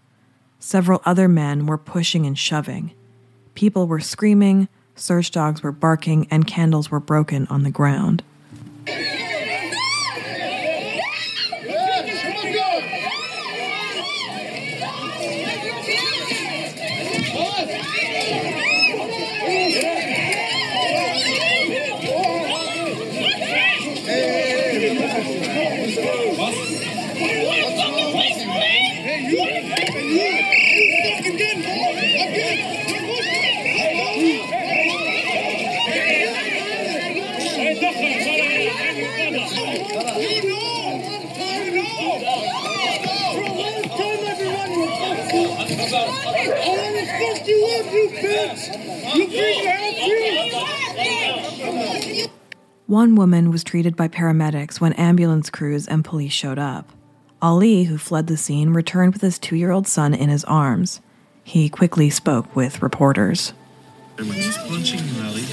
Several 0.59 1.01
other 1.05 1.29
men 1.29 1.65
were 1.65 1.77
pushing 1.77 2.25
and 2.25 2.37
shoving. 2.37 2.93
People 3.55 3.87
were 3.87 4.01
screaming, 4.01 4.67
search 4.99 5.31
dogs 5.31 5.63
were 5.63 5.71
barking, 5.71 6.27
and 6.29 6.45
candles 6.45 6.91
were 6.91 6.99
broken 6.99 7.47
on 7.47 7.63
the 7.63 7.71
ground. 7.71 8.23
One 52.99 53.15
woman 53.15 53.49
was 53.49 53.63
treated 53.63 53.95
by 53.95 54.09
paramedics 54.09 54.81
when 54.81 54.91
ambulance 54.91 55.49
crews 55.49 55.87
and 55.87 56.03
police 56.03 56.33
showed 56.33 56.59
up. 56.59 56.91
Ali, 57.41 57.85
who 57.85 57.97
fled 57.97 58.27
the 58.27 58.35
scene, 58.35 58.71
returned 58.71 59.13
with 59.13 59.21
his 59.21 59.39
two 59.39 59.55
year 59.55 59.71
old 59.71 59.87
son 59.87 60.13
in 60.13 60.27
his 60.27 60.43
arms. 60.43 60.99
He 61.45 61.69
quickly 61.69 62.09
spoke 62.09 62.53
with 62.57 62.81
reporters. 62.81 63.53
He's 64.17 64.57
punching 64.57 64.99
you, 64.99 65.23
Ali. 65.23 65.45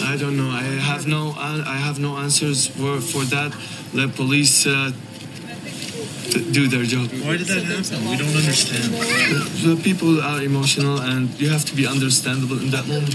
I 0.00 0.16
don't 0.16 0.38
know. 0.38 0.48
I 0.48 0.62
have 0.62 1.06
no. 1.06 1.34
I 1.36 1.76
have 1.76 1.98
no 1.98 2.16
answers 2.16 2.68
for, 2.68 3.02
for 3.02 3.22
that. 3.34 3.54
Let 3.92 4.16
police 4.16 4.66
uh, 4.66 4.92
do 6.56 6.68
their 6.68 6.84
job. 6.84 7.10
Why 7.20 7.36
did 7.36 7.48
that 7.48 7.64
happen? 7.64 8.08
We 8.08 8.16
don't 8.16 8.34
understand. 8.34 8.94
The 9.60 9.78
people 9.84 10.22
are 10.22 10.40
emotional, 10.40 11.02
and 11.02 11.38
you 11.38 11.50
have 11.50 11.66
to 11.66 11.76
be 11.76 11.86
understandable 11.86 12.58
in 12.58 12.70
that 12.70 12.88
moment. 12.88 13.14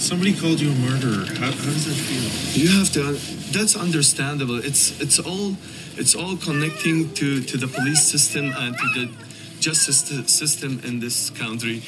Somebody 0.00 0.34
called 0.34 0.58
you 0.60 0.70
a 0.70 0.74
murderer. 0.76 1.26
How, 1.26 1.52
how 1.52 1.52
does 1.52 1.84
that 1.84 1.92
feel? 1.92 2.62
You 2.62 2.78
have 2.78 2.90
to. 2.92 3.12
That's 3.52 3.76
understandable. 3.76 4.56
It's 4.56 4.98
it's 4.98 5.18
all 5.18 5.56
it's 5.96 6.14
all 6.14 6.38
connecting 6.38 7.12
to 7.14 7.42
to 7.42 7.56
the 7.58 7.68
police 7.68 8.02
system 8.02 8.46
and 8.56 8.74
to 8.78 8.86
the 8.94 9.12
justice 9.60 10.00
system 10.32 10.80
in 10.84 11.00
this 11.00 11.28
country. 11.28 11.82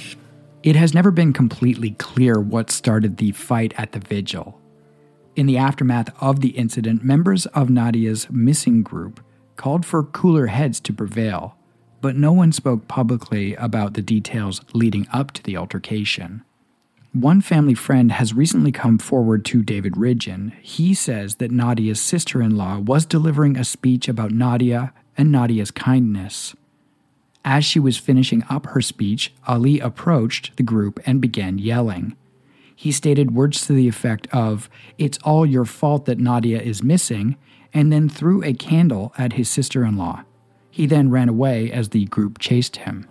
It 0.62 0.77
has 0.77 0.92
never 0.92 1.11
been 1.11 1.33
completely 1.33 1.92
clear 1.92 2.38
what 2.38 2.70
started 2.70 3.16
the 3.16 3.33
fight 3.33 3.72
at 3.79 3.92
the 3.92 3.98
vigil. 3.98 4.61
In 5.35 5.46
the 5.46 5.57
aftermath 5.57 6.11
of 6.20 6.40
the 6.40 6.51
incident, 6.51 7.03
members 7.03 7.46
of 7.46 7.70
Nadia's 7.70 8.29
missing 8.31 8.83
group 8.83 9.25
called 9.57 9.87
for 9.87 10.05
cooler 10.05 10.48
heads 10.48 10.81
to 10.81 10.92
prevail, 10.92 11.57
but 12.03 12.14
no 12.14 12.33
one 12.33 12.53
spoke 12.53 12.88
publicly 12.88 13.55
about 13.55 13.94
the 13.94 14.03
details 14.03 14.61
leading 14.75 15.09
up 15.14 15.33
to 15.33 15.42
the 15.42 15.57
altercation. 15.57 16.44
One 17.12 17.42
family 17.42 17.75
friend 17.75 18.11
has 18.11 18.33
recently 18.33 18.72
come 18.72 18.96
forward 18.96 19.44
to 19.46 19.62
David 19.62 19.96
Ridgen. 19.96 20.55
He 20.62 20.94
says 20.94 21.35
that 21.35 21.51
Nadia's 21.51 22.01
sister 22.01 22.40
in 22.40 22.57
law 22.57 22.79
was 22.79 23.05
delivering 23.05 23.59
a 23.59 23.64
speech 23.64 24.09
about 24.09 24.31
Nadia 24.31 24.94
and 25.18 25.31
Nadia's 25.31 25.70
kindness. 25.70 26.57
As 27.44 27.66
she 27.66 27.79
was 27.79 27.98
finishing 27.98 28.44
up 28.48 28.64
her 28.68 28.81
speech, 28.81 29.35
Ali 29.46 29.79
approached 29.79 30.57
the 30.57 30.62
group 30.62 31.01
and 31.05 31.20
began 31.20 31.59
yelling. 31.59 32.16
He 32.75 32.90
stated 32.90 33.35
words 33.35 33.66
to 33.66 33.75
the 33.75 33.88
effect 33.88 34.27
of, 34.33 34.70
It's 34.96 35.18
all 35.18 35.44
your 35.44 35.66
fault 35.66 36.07
that 36.07 36.18
Nadia 36.18 36.62
is 36.62 36.83
missing, 36.83 37.37
and 37.75 37.92
then 37.92 38.09
threw 38.09 38.42
a 38.42 38.55
candle 38.55 39.12
at 39.18 39.35
his 39.35 39.51
sister 39.51 39.85
in 39.85 39.98
law. 39.98 40.25
He 40.70 40.87
then 40.87 41.11
ran 41.11 41.29
away 41.29 41.70
as 41.70 41.90
the 41.90 42.07
group 42.07 42.38
chased 42.38 42.77
him. 42.77 43.07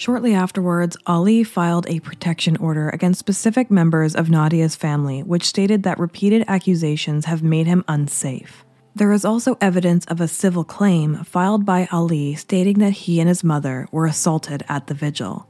Shortly 0.00 0.32
afterwards, 0.32 0.96
Ali 1.06 1.44
filed 1.44 1.86
a 1.86 2.00
protection 2.00 2.56
order 2.56 2.88
against 2.88 3.18
specific 3.20 3.70
members 3.70 4.16
of 4.16 4.30
Nadia's 4.30 4.74
family, 4.74 5.22
which 5.22 5.44
stated 5.44 5.82
that 5.82 5.98
repeated 5.98 6.42
accusations 6.48 7.26
have 7.26 7.42
made 7.42 7.66
him 7.66 7.84
unsafe. 7.86 8.64
There 8.94 9.12
is 9.12 9.26
also 9.26 9.58
evidence 9.60 10.06
of 10.06 10.18
a 10.18 10.26
civil 10.26 10.64
claim 10.64 11.16
filed 11.24 11.66
by 11.66 11.86
Ali 11.92 12.34
stating 12.34 12.78
that 12.78 12.94
he 12.94 13.20
and 13.20 13.28
his 13.28 13.44
mother 13.44 13.88
were 13.92 14.06
assaulted 14.06 14.64
at 14.70 14.86
the 14.86 14.94
vigil. 14.94 15.46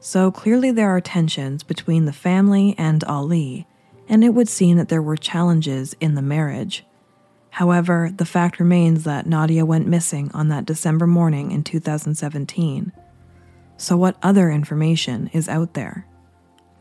So 0.00 0.30
clearly, 0.30 0.70
there 0.70 0.88
are 0.88 1.02
tensions 1.02 1.62
between 1.62 2.06
the 2.06 2.14
family 2.14 2.74
and 2.78 3.04
Ali, 3.04 3.66
and 4.08 4.24
it 4.24 4.32
would 4.32 4.48
seem 4.48 4.78
that 4.78 4.88
there 4.88 5.02
were 5.02 5.18
challenges 5.18 5.94
in 6.00 6.14
the 6.14 6.22
marriage. 6.22 6.82
However, 7.50 8.10
the 8.16 8.24
fact 8.24 8.58
remains 8.58 9.04
that 9.04 9.26
Nadia 9.26 9.66
went 9.66 9.86
missing 9.86 10.30
on 10.32 10.48
that 10.48 10.64
December 10.64 11.06
morning 11.06 11.50
in 11.50 11.62
2017. 11.62 12.90
So, 13.76 13.96
what 13.96 14.16
other 14.22 14.50
information 14.50 15.30
is 15.32 15.48
out 15.48 15.74
there? 15.74 16.06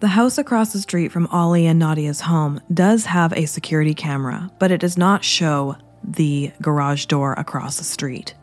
The 0.01 0.07
house 0.07 0.37
across 0.37 0.73
the 0.73 0.81
street 0.81 1.11
from 1.11 1.27
Ali 1.27 1.67
and 1.67 1.79
Nadia's 1.79 2.21
home 2.21 2.59
does 2.73 3.05
have 3.05 3.33
a 3.33 3.45
security 3.45 3.93
camera, 3.93 4.49
but 4.59 4.71
it 4.71 4.81
does 4.81 4.97
not 4.97 5.23
show 5.23 5.75
the 6.03 6.51
garage 6.61 7.05
door 7.05 7.33
across 7.33 7.77
the 7.77 7.83
street. 7.83 8.33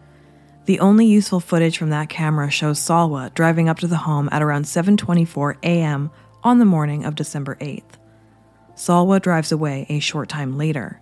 The 0.67 0.81
only 0.81 1.07
useful 1.07 1.41
footage 1.41 1.79
from 1.79 1.91
that 1.91 2.11
camera 2.11 2.51
shows 2.51 2.79
Salwa 2.79 3.35
driving 3.35 3.69
up 3.69 3.79
to 3.79 3.87
the 3.87 3.97
home 3.97 4.29
at 4.31 4.43
around 4.43 4.67
7:24 4.67 5.57
a.m. 5.63 6.11
on 6.45 6.59
the 6.59 6.65
morning 6.65 7.05
of 7.05 7.15
December 7.15 7.57
8th. 7.57 7.99
Salwa 8.77 9.21
drives 9.21 9.51
away 9.51 9.87
a 9.89 9.99
short 9.99 10.29
time 10.29 10.57
later. 10.57 11.01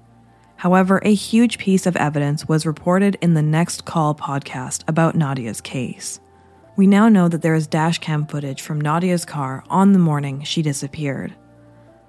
However, 0.57 1.03
a 1.05 1.13
huge 1.13 1.59
piece 1.59 1.85
of 1.85 1.97
evidence 1.97 2.49
was 2.49 2.65
reported 2.65 3.19
in 3.21 3.35
the 3.35 3.43
Next 3.43 3.85
Call 3.85 4.15
podcast 4.15 4.85
about 4.89 5.15
Nadia's 5.15 5.61
case. 5.61 6.19
We 6.77 6.87
now 6.87 7.09
know 7.09 7.29
that 7.29 7.41
there 7.41 7.55
is 7.55 7.67
dashcam 7.67 8.31
footage 8.31 8.61
from 8.61 8.81
Nadia's 8.81 9.25
car 9.25 9.65
on 9.71 9.93
the 9.93 9.99
morning 9.99 10.43
she 10.43 10.61
disappeared. 10.61 11.35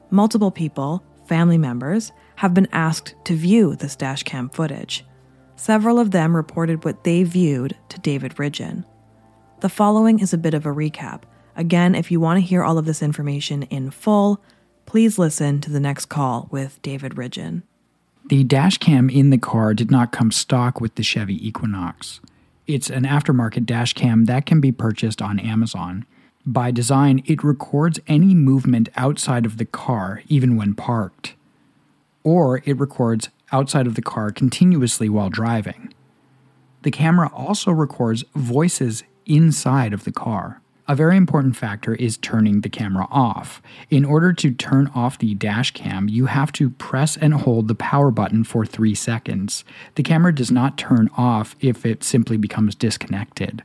Multiple 0.09 0.51
people, 0.51 1.03
family 1.25 1.57
members, 1.57 2.11
have 2.35 2.53
been 2.53 2.67
asked 2.73 3.15
to 3.25 3.35
view 3.35 3.75
this 3.75 3.95
dashcam 3.95 4.53
footage. 4.53 5.05
Several 5.55 5.99
of 5.99 6.11
them 6.11 6.35
reported 6.35 6.83
what 6.83 7.05
they 7.05 7.23
viewed 7.23 7.77
to 7.89 7.99
David 8.01 8.35
Ridgen. 8.35 8.83
The 9.61 9.69
following 9.69 10.19
is 10.19 10.33
a 10.33 10.37
bit 10.37 10.53
of 10.53 10.65
a 10.65 10.73
recap. 10.73 11.21
Again, 11.55 11.95
if 11.95 12.11
you 12.11 12.19
want 12.19 12.37
to 12.37 12.45
hear 12.45 12.61
all 12.61 12.77
of 12.77 12.85
this 12.85 13.01
information 13.01 13.63
in 13.63 13.89
full, 13.89 14.43
please 14.85 15.17
listen 15.17 15.61
to 15.61 15.71
the 15.71 15.79
next 15.79 16.07
call 16.07 16.49
with 16.51 16.81
David 16.81 17.13
Ridgen. 17.13 17.63
The 18.25 18.43
dashcam 18.43 19.11
in 19.11 19.29
the 19.29 19.37
car 19.37 19.73
did 19.73 19.89
not 19.89 20.11
come 20.11 20.31
stock 20.31 20.81
with 20.81 20.95
the 20.95 21.03
Chevy 21.03 21.47
Equinox. 21.47 22.19
It's 22.67 22.89
an 22.89 23.05
aftermarket 23.05 23.65
dash 23.65 23.93
cam 23.93 24.25
that 24.25 24.45
can 24.45 24.59
be 24.59 24.73
purchased 24.73 25.21
on 25.21 25.39
Amazon. 25.39 26.05
By 26.45 26.69
design, 26.71 27.23
it 27.25 27.41
records 27.41 27.99
any 28.07 28.35
movement 28.35 28.89
outside 28.97 29.45
of 29.45 29.57
the 29.57 29.65
car, 29.65 30.21
even 30.27 30.57
when 30.57 30.75
parked. 30.75 31.35
Or 32.23 32.61
it 32.65 32.77
records 32.77 33.29
outside 33.53 33.87
of 33.87 33.95
the 33.95 34.01
car 34.01 34.31
continuously 34.31 35.07
while 35.07 35.29
driving. 35.29 35.93
The 36.81 36.91
camera 36.91 37.31
also 37.33 37.71
records 37.71 38.25
voices 38.35 39.03
inside 39.25 39.93
of 39.93 40.03
the 40.03 40.11
car. 40.11 40.61
A 40.89 40.95
very 40.95 41.17
important 41.17 41.57
factor 41.57 41.95
is 41.95 42.15
turning 42.15 42.61
the 42.61 42.69
camera 42.69 43.07
off. 43.11 43.61
In 43.89 44.05
order 44.05 44.31
to 44.31 44.51
turn 44.51 44.89
off 44.95 45.17
the 45.17 45.33
dash 45.33 45.71
cam, 45.71 46.07
you 46.07 46.27
have 46.27 46.53
to 46.53 46.69
press 46.69 47.17
and 47.17 47.33
hold 47.33 47.67
the 47.67 47.75
power 47.75 48.09
button 48.09 48.45
for 48.45 48.65
three 48.65 48.95
seconds. 48.95 49.65
The 49.95 50.03
camera 50.03 50.33
does 50.33 50.49
not 50.49 50.77
turn 50.77 51.09
off 51.17 51.57
if 51.59 51.85
it 51.85 52.05
simply 52.05 52.37
becomes 52.37 52.73
disconnected. 52.73 53.63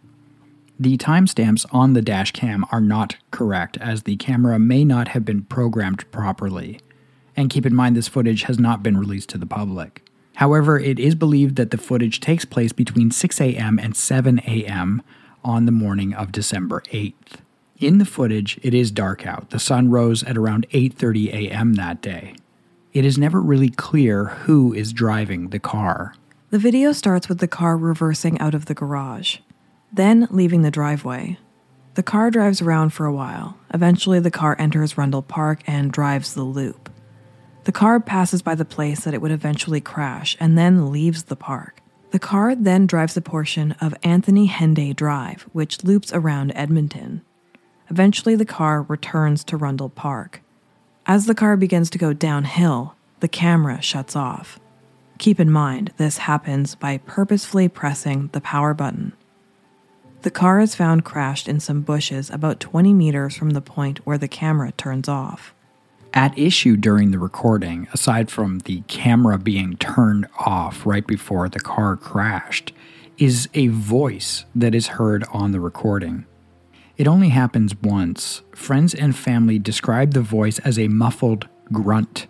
The 0.81 0.99
timestamps 0.99 1.65
on 1.71 1.93
the 1.93 2.03
dash 2.03 2.33
cam 2.33 2.65
are 2.73 2.81
not 2.81 3.17
correct, 3.31 3.77
as 3.77 4.03
the 4.03 4.17
camera 4.17 4.59
may 4.59 4.85
not 4.85 5.09
have 5.09 5.25
been 5.25 5.43
programmed 5.43 6.11
properly. 6.11 6.81
And 7.37 7.51
keep 7.51 7.65
in 7.65 7.75
mind, 7.75 7.97
this 7.97 8.09
footage 8.09 8.43
has 8.45 8.59
not 8.59 8.83
been 8.83 8.99
released 8.99 9.29
to 9.31 9.39
the 9.39 9.47
public. 9.47 10.05
However, 10.37 10.77
it 10.77 10.99
is 10.99 11.15
believed 11.15 11.55
that 11.55 11.71
the 11.71 11.79
footage 11.79 12.19
takes 12.19 12.45
place 12.45 12.73
between 12.73 13.13
6 13.13 13.41
a.m. 13.41 13.79
and 13.79 13.97
7 13.97 14.41
a.m. 14.41 15.03
on 15.45 15.67
the 15.67 15.73
morning 15.73 16.15
of 16.15 16.33
December 16.33 16.83
8th. 16.93 17.41
In 17.79 17.99
the 17.99 18.05
footage, 18.05 18.61
it 18.63 18.75
is 18.75 18.91
dark 18.91 19.27
out. 19.27 19.51
The 19.51 19.59
sun 19.59 19.91
rose 19.91 20.23
at 20.23 20.39
around 20.39 20.67
8:30 20.71 21.33
a.m. 21.33 21.75
that 21.75 22.01
day. 22.01 22.37
It 22.93 23.05
is 23.05 23.19
never 23.19 23.41
really 23.41 23.71
clear 23.71 24.27
who 24.27 24.73
is 24.73 24.93
driving 24.93 25.49
the 25.49 25.59
car. 25.59 26.15
The 26.51 26.59
video 26.59 26.93
starts 26.93 27.29
with 27.29 27.39
the 27.39 27.49
car 27.49 27.77
reversing 27.77 28.39
out 28.39 28.55
of 28.55 28.67
the 28.67 28.75
garage, 28.75 29.39
then 29.93 30.29
leaving 30.31 30.63
the 30.63 30.71
driveway. 30.71 31.39
The 31.95 32.03
car 32.03 32.31
drives 32.31 32.63
around 32.63 32.95
for 32.95 33.05
a 33.05 33.13
while. 33.13 33.59
Eventually, 33.75 34.21
the 34.21 34.31
car 34.31 34.57
enters 34.59 34.97
Rundle 34.97 35.23
Park 35.23 35.63
and 35.67 35.93
drives 35.93 36.35
the 36.35 36.45
loop. 36.45 36.89
The 37.65 37.73
car 37.73 38.01
passes 38.01 38.43
by 38.43 38.55
the 38.55 38.65
place 38.65 39.05
that 39.05 39.13
it 39.13 39.21
would 39.21 39.31
eventually 39.31 39.81
crash 39.81 40.37
and 40.41 40.57
then 40.57 40.91
leaves 40.91 41.25
the 41.25 41.37
park. 41.37 41.82
The 42.13 42.19
car 42.19 42.55
then 42.55 42.87
drives 42.87 43.17
a 43.17 43.23
portion 43.23 43.73
of 43.81 43.95
Anthony 44.03 44.47
Henday 44.47 44.95
Drive, 44.95 45.49
which 45.53 45.83
loops 45.83 46.13
around 46.13 46.53
Edmonton. 46.55 47.23
Eventually, 47.89 48.37
the 48.37 48.45
car 48.45 48.83
returns 48.83 49.43
to 49.45 49.57
Rundle 49.57 49.89
Park. 49.89 50.43
As 51.07 51.25
the 51.25 51.35
car 51.35 51.57
begins 51.57 51.89
to 51.89 51.97
go 51.97 52.13
downhill, 52.13 52.97
the 53.21 53.29
camera 53.29 53.81
shuts 53.81 54.15
off. 54.15 54.61
Keep 55.17 55.41
in 55.41 55.51
mind, 55.51 55.95
this 55.97 56.19
happens 56.19 56.75
by 56.75 56.99
purposefully 56.99 57.67
pressing 57.67 58.29
the 58.33 58.43
power 58.43 58.75
button. 58.75 59.15
The 60.21 60.31
car 60.31 60.61
is 60.61 60.75
found 60.75 61.07
crashed 61.07 61.49
in 61.49 61.61
some 61.61 61.81
bushes 61.81 62.29
about 62.29 62.61
20 62.61 62.93
meters 62.93 63.37
from 63.37 63.51
the 63.51 63.63
point 63.63 64.05
where 64.05 64.19
the 64.19 64.29
camera 64.29 64.73
turns 64.73 65.09
off. 65.09 65.55
At 66.15 66.39
issue 66.39 66.77
during 66.77 67.11
the 67.11 67.19
recording, 67.19 67.89
aside 67.95 68.31
from 68.31 68.59
the 68.61 68.83
camera 68.83 69.39
being 69.39 69.77
turned 69.79 70.27
off 70.39 70.85
right 70.85 71.07
before 71.07 71.49
the 71.49 71.61
car 71.61 71.97
crashed, 71.97 72.75
is 73.17 73.49
a 73.55 73.69
voice 73.69 74.45
that 74.55 74.75
is 74.75 74.89
heard 74.89 75.25
on 75.33 75.53
the 75.53 75.61
recording. 75.61 76.27
It 76.99 77.09
only 77.09 77.31
happens 77.31 77.75
once. 77.75 78.43
Friends 78.55 78.95
and 78.95 79.17
family 79.17 79.59
describe 79.59 80.13
the 80.13 80.21
voice 80.21 80.59
as 80.59 80.79
a 80.79 80.89
muffled 80.89 81.49
grunt. 81.73 82.27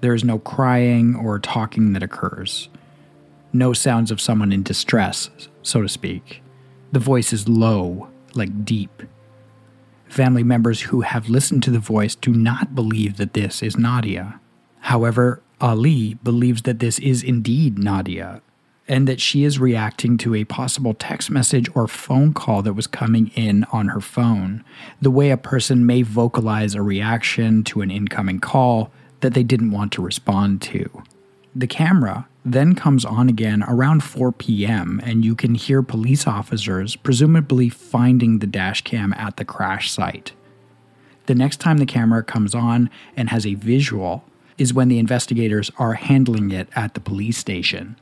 There 0.00 0.14
is 0.14 0.24
no 0.24 0.38
crying 0.38 1.14
or 1.14 1.38
talking 1.38 1.92
that 1.92 2.02
occurs. 2.02 2.70
No 3.52 3.74
sounds 3.74 4.10
of 4.10 4.20
someone 4.20 4.50
in 4.50 4.62
distress, 4.62 5.28
so 5.60 5.82
to 5.82 5.88
speak. 5.90 6.42
The 6.92 6.98
voice 6.98 7.34
is 7.34 7.48
low, 7.48 8.08
like 8.32 8.64
deep. 8.64 9.02
Family 10.10 10.42
members 10.42 10.80
who 10.82 11.02
have 11.02 11.28
listened 11.28 11.62
to 11.62 11.70
the 11.70 11.78
voice 11.78 12.16
do 12.16 12.32
not 12.32 12.74
believe 12.74 13.16
that 13.16 13.32
this 13.32 13.62
is 13.62 13.76
Nadia. 13.76 14.40
However, 14.80 15.40
Ali 15.60 16.14
believes 16.14 16.62
that 16.62 16.80
this 16.80 16.98
is 16.98 17.22
indeed 17.22 17.78
Nadia 17.78 18.42
and 18.88 19.06
that 19.06 19.20
she 19.20 19.44
is 19.44 19.60
reacting 19.60 20.18
to 20.18 20.34
a 20.34 20.42
possible 20.42 20.94
text 20.94 21.30
message 21.30 21.70
or 21.76 21.86
phone 21.86 22.34
call 22.34 22.60
that 22.62 22.72
was 22.72 22.88
coming 22.88 23.28
in 23.36 23.62
on 23.70 23.86
her 23.86 24.00
phone, 24.00 24.64
the 25.00 25.12
way 25.12 25.30
a 25.30 25.36
person 25.36 25.86
may 25.86 26.02
vocalize 26.02 26.74
a 26.74 26.82
reaction 26.82 27.62
to 27.62 27.80
an 27.80 27.90
incoming 27.92 28.40
call 28.40 28.90
that 29.20 29.32
they 29.32 29.44
didn't 29.44 29.70
want 29.70 29.92
to 29.92 30.02
respond 30.02 30.60
to. 30.60 31.04
The 31.54 31.68
camera 31.68 32.26
then 32.44 32.74
comes 32.74 33.04
on 33.04 33.28
again 33.28 33.62
around 33.68 34.02
4 34.02 34.32
p.m., 34.32 35.00
and 35.04 35.24
you 35.24 35.34
can 35.34 35.54
hear 35.54 35.82
police 35.82 36.26
officers 36.26 36.96
presumably 36.96 37.68
finding 37.68 38.38
the 38.38 38.46
dash 38.46 38.82
cam 38.82 39.12
at 39.14 39.36
the 39.36 39.44
crash 39.44 39.90
site. 39.90 40.32
The 41.26 41.34
next 41.34 41.58
time 41.58 41.78
the 41.78 41.86
camera 41.86 42.22
comes 42.22 42.54
on 42.54 42.90
and 43.16 43.28
has 43.28 43.46
a 43.46 43.54
visual 43.54 44.24
is 44.58 44.74
when 44.74 44.88
the 44.88 44.98
investigators 44.98 45.70
are 45.78 45.94
handling 45.94 46.50
it 46.50 46.68
at 46.74 46.94
the 46.94 47.00
police 47.00 47.38
station. 47.38 47.96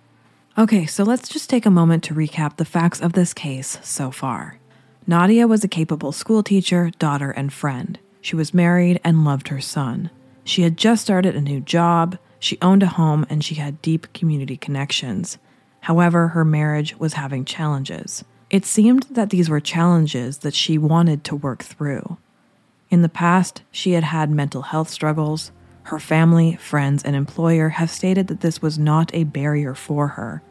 Okay, 0.57 0.87
so 0.87 1.05
let's 1.05 1.29
just 1.29 1.49
take 1.49 1.67
a 1.67 1.71
moment 1.71 2.03
to 2.05 2.15
recap 2.15 2.57
the 2.57 2.65
facts 2.65 3.01
of 3.01 3.13
this 3.13 3.33
case 3.33 3.79
so 3.83 4.11
far. 4.11 4.59
Nadia 5.07 5.47
was 5.47 5.63
a 5.63 5.69
capable 5.69 6.11
schoolteacher, 6.11 6.91
daughter, 6.99 7.31
and 7.31 7.53
friend. 7.53 7.99
She 8.21 8.35
was 8.35 8.53
married 8.53 9.01
and 9.05 9.25
loved 9.25 9.49
her 9.49 9.61
son. 9.61 10.11
She 10.43 10.63
had 10.63 10.77
just 10.77 11.03
started 11.03 11.37
a 11.37 11.41
new 11.41 11.61
job, 11.61 12.19
she 12.39 12.59
owned 12.63 12.83
a 12.83 12.87
home, 12.87 13.27
and 13.29 13.45
she 13.45 13.57
had 13.57 13.83
deep 13.83 14.13
community 14.13 14.57
connections. 14.57 15.39
However, 15.81 16.29
her 16.29 16.45
marriage 16.45 16.97
was 16.97 17.15
having 17.15 17.45
challenges. 17.45 18.25
It 18.51 18.65
seemed 18.65 19.05
that 19.11 19.31
these 19.31 19.51
were 19.51 19.61
challenges 19.61 20.39
that 20.39 20.55
she 20.55 20.79
wanted 20.79 21.25
to 21.25 21.37
work 21.37 21.63
through. 21.63 22.17
In 22.91 23.03
the 23.03 23.09
past, 23.09 23.63
she 23.71 23.93
had 23.93 24.05
had 24.05 24.31
mental 24.31 24.63
health 24.63 24.89
struggles. 24.89 25.53
Her 25.85 25.99
family, 25.99 26.57
friends, 26.57 27.03
and 27.03 27.15
employer 27.15 27.71
have 27.71 27.91
stated 27.91 28.29
that 28.29 28.41
this 28.41 28.63
was 28.63 28.79
not 28.79 29.15
a 29.15 29.25
barrier 29.25 29.75
for 29.75 30.09
her. 30.09 30.43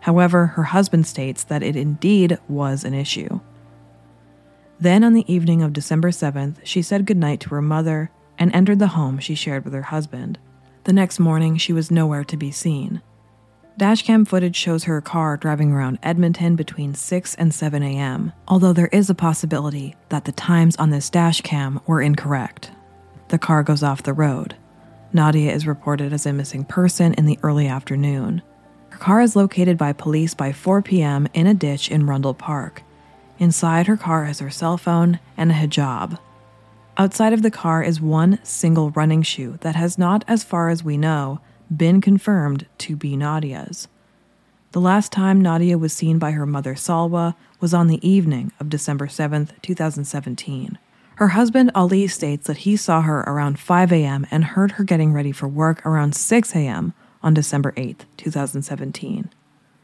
However, 0.00 0.46
her 0.48 0.64
husband 0.64 1.06
states 1.06 1.44
that 1.44 1.62
it 1.62 1.76
indeed 1.76 2.38
was 2.48 2.84
an 2.84 2.94
issue. 2.94 3.40
Then, 4.80 5.04
on 5.04 5.14
the 5.14 5.32
evening 5.32 5.62
of 5.62 5.72
December 5.72 6.10
7th, 6.10 6.56
she 6.64 6.82
said 6.82 7.06
goodnight 7.06 7.40
to 7.40 7.50
her 7.50 7.62
mother 7.62 8.10
and 8.38 8.54
entered 8.54 8.80
the 8.80 8.88
home 8.88 9.18
she 9.18 9.34
shared 9.34 9.64
with 9.64 9.72
her 9.72 9.82
husband. 9.82 10.38
The 10.84 10.92
next 10.92 11.18
morning, 11.18 11.56
she 11.56 11.72
was 11.72 11.90
nowhere 11.90 12.24
to 12.24 12.36
be 12.36 12.50
seen. 12.50 13.00
Dashcam 13.78 14.28
footage 14.28 14.54
shows 14.54 14.84
her 14.84 15.00
car 15.00 15.36
driving 15.36 15.72
around 15.72 15.98
Edmonton 16.02 16.56
between 16.56 16.94
6 16.94 17.34
and 17.36 17.52
7 17.52 17.82
a.m., 17.82 18.32
although 18.46 18.74
there 18.74 18.88
is 18.88 19.10
a 19.10 19.14
possibility 19.14 19.96
that 20.10 20.26
the 20.26 20.32
times 20.32 20.76
on 20.76 20.90
this 20.90 21.10
dashcam 21.10 21.80
were 21.86 22.02
incorrect. 22.02 22.70
The 23.28 23.38
car 23.38 23.62
goes 23.62 23.82
off 23.82 24.02
the 24.02 24.12
road. 24.12 24.54
Nadia 25.12 25.52
is 25.52 25.66
reported 25.66 26.12
as 26.12 26.26
a 26.26 26.32
missing 26.32 26.64
person 26.64 27.14
in 27.14 27.24
the 27.24 27.38
early 27.42 27.66
afternoon. 27.66 28.42
Her 28.90 28.98
car 28.98 29.22
is 29.22 29.34
located 29.34 29.78
by 29.78 29.92
police 29.92 30.34
by 30.34 30.52
4 30.52 30.82
p.m. 30.82 31.26
in 31.32 31.46
a 31.46 31.54
ditch 31.54 31.90
in 31.90 32.06
Rundle 32.06 32.34
Park. 32.34 32.82
Inside 33.38 33.86
her 33.86 33.96
car 33.96 34.26
is 34.26 34.38
her 34.38 34.50
cell 34.50 34.76
phone 34.76 35.18
and 35.36 35.50
a 35.50 35.54
hijab, 35.54 36.18
Outside 36.96 37.32
of 37.32 37.42
the 37.42 37.50
car 37.50 37.82
is 37.82 38.00
one 38.00 38.38
single 38.44 38.90
running 38.90 39.22
shoe 39.22 39.58
that 39.62 39.74
has 39.74 39.98
not, 39.98 40.24
as 40.28 40.44
far 40.44 40.68
as 40.68 40.84
we 40.84 40.96
know, 40.96 41.40
been 41.74 42.00
confirmed 42.00 42.66
to 42.78 42.94
be 42.94 43.16
Nadia's. 43.16 43.88
The 44.70 44.80
last 44.80 45.10
time 45.10 45.40
Nadia 45.40 45.76
was 45.76 45.92
seen 45.92 46.20
by 46.20 46.30
her 46.32 46.46
mother 46.46 46.76
Salwa 46.76 47.34
was 47.58 47.74
on 47.74 47.88
the 47.88 48.06
evening 48.08 48.52
of 48.60 48.68
December 48.68 49.08
7, 49.08 49.50
2017. 49.60 50.78
Her 51.16 51.28
husband 51.28 51.72
Ali 51.74 52.06
states 52.06 52.46
that 52.46 52.58
he 52.58 52.76
saw 52.76 53.00
her 53.00 53.20
around 53.20 53.58
5 53.58 53.92
a.m. 53.92 54.24
and 54.30 54.44
heard 54.44 54.72
her 54.72 54.84
getting 54.84 55.12
ready 55.12 55.32
for 55.32 55.48
work 55.48 55.84
around 55.84 56.14
6 56.14 56.54
a.m. 56.54 56.94
on 57.24 57.34
December 57.34 57.74
8, 57.76 58.04
2017. 58.16 59.30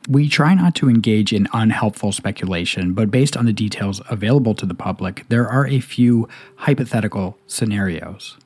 We 0.08 0.28
try 0.28 0.54
not 0.54 0.74
to 0.76 0.88
engage 0.88 1.32
in 1.32 1.46
unhelpful 1.52 2.12
speculation, 2.12 2.94
but 2.94 3.10
based 3.10 3.36
on 3.36 3.44
the 3.44 3.52
details 3.52 4.00
available 4.08 4.54
to 4.54 4.66
the 4.66 4.74
public, 4.74 5.26
there 5.28 5.48
are 5.48 5.66
a 5.66 5.80
few 5.80 6.28
hypothetical 6.56 7.38
scenarios. 7.46 8.38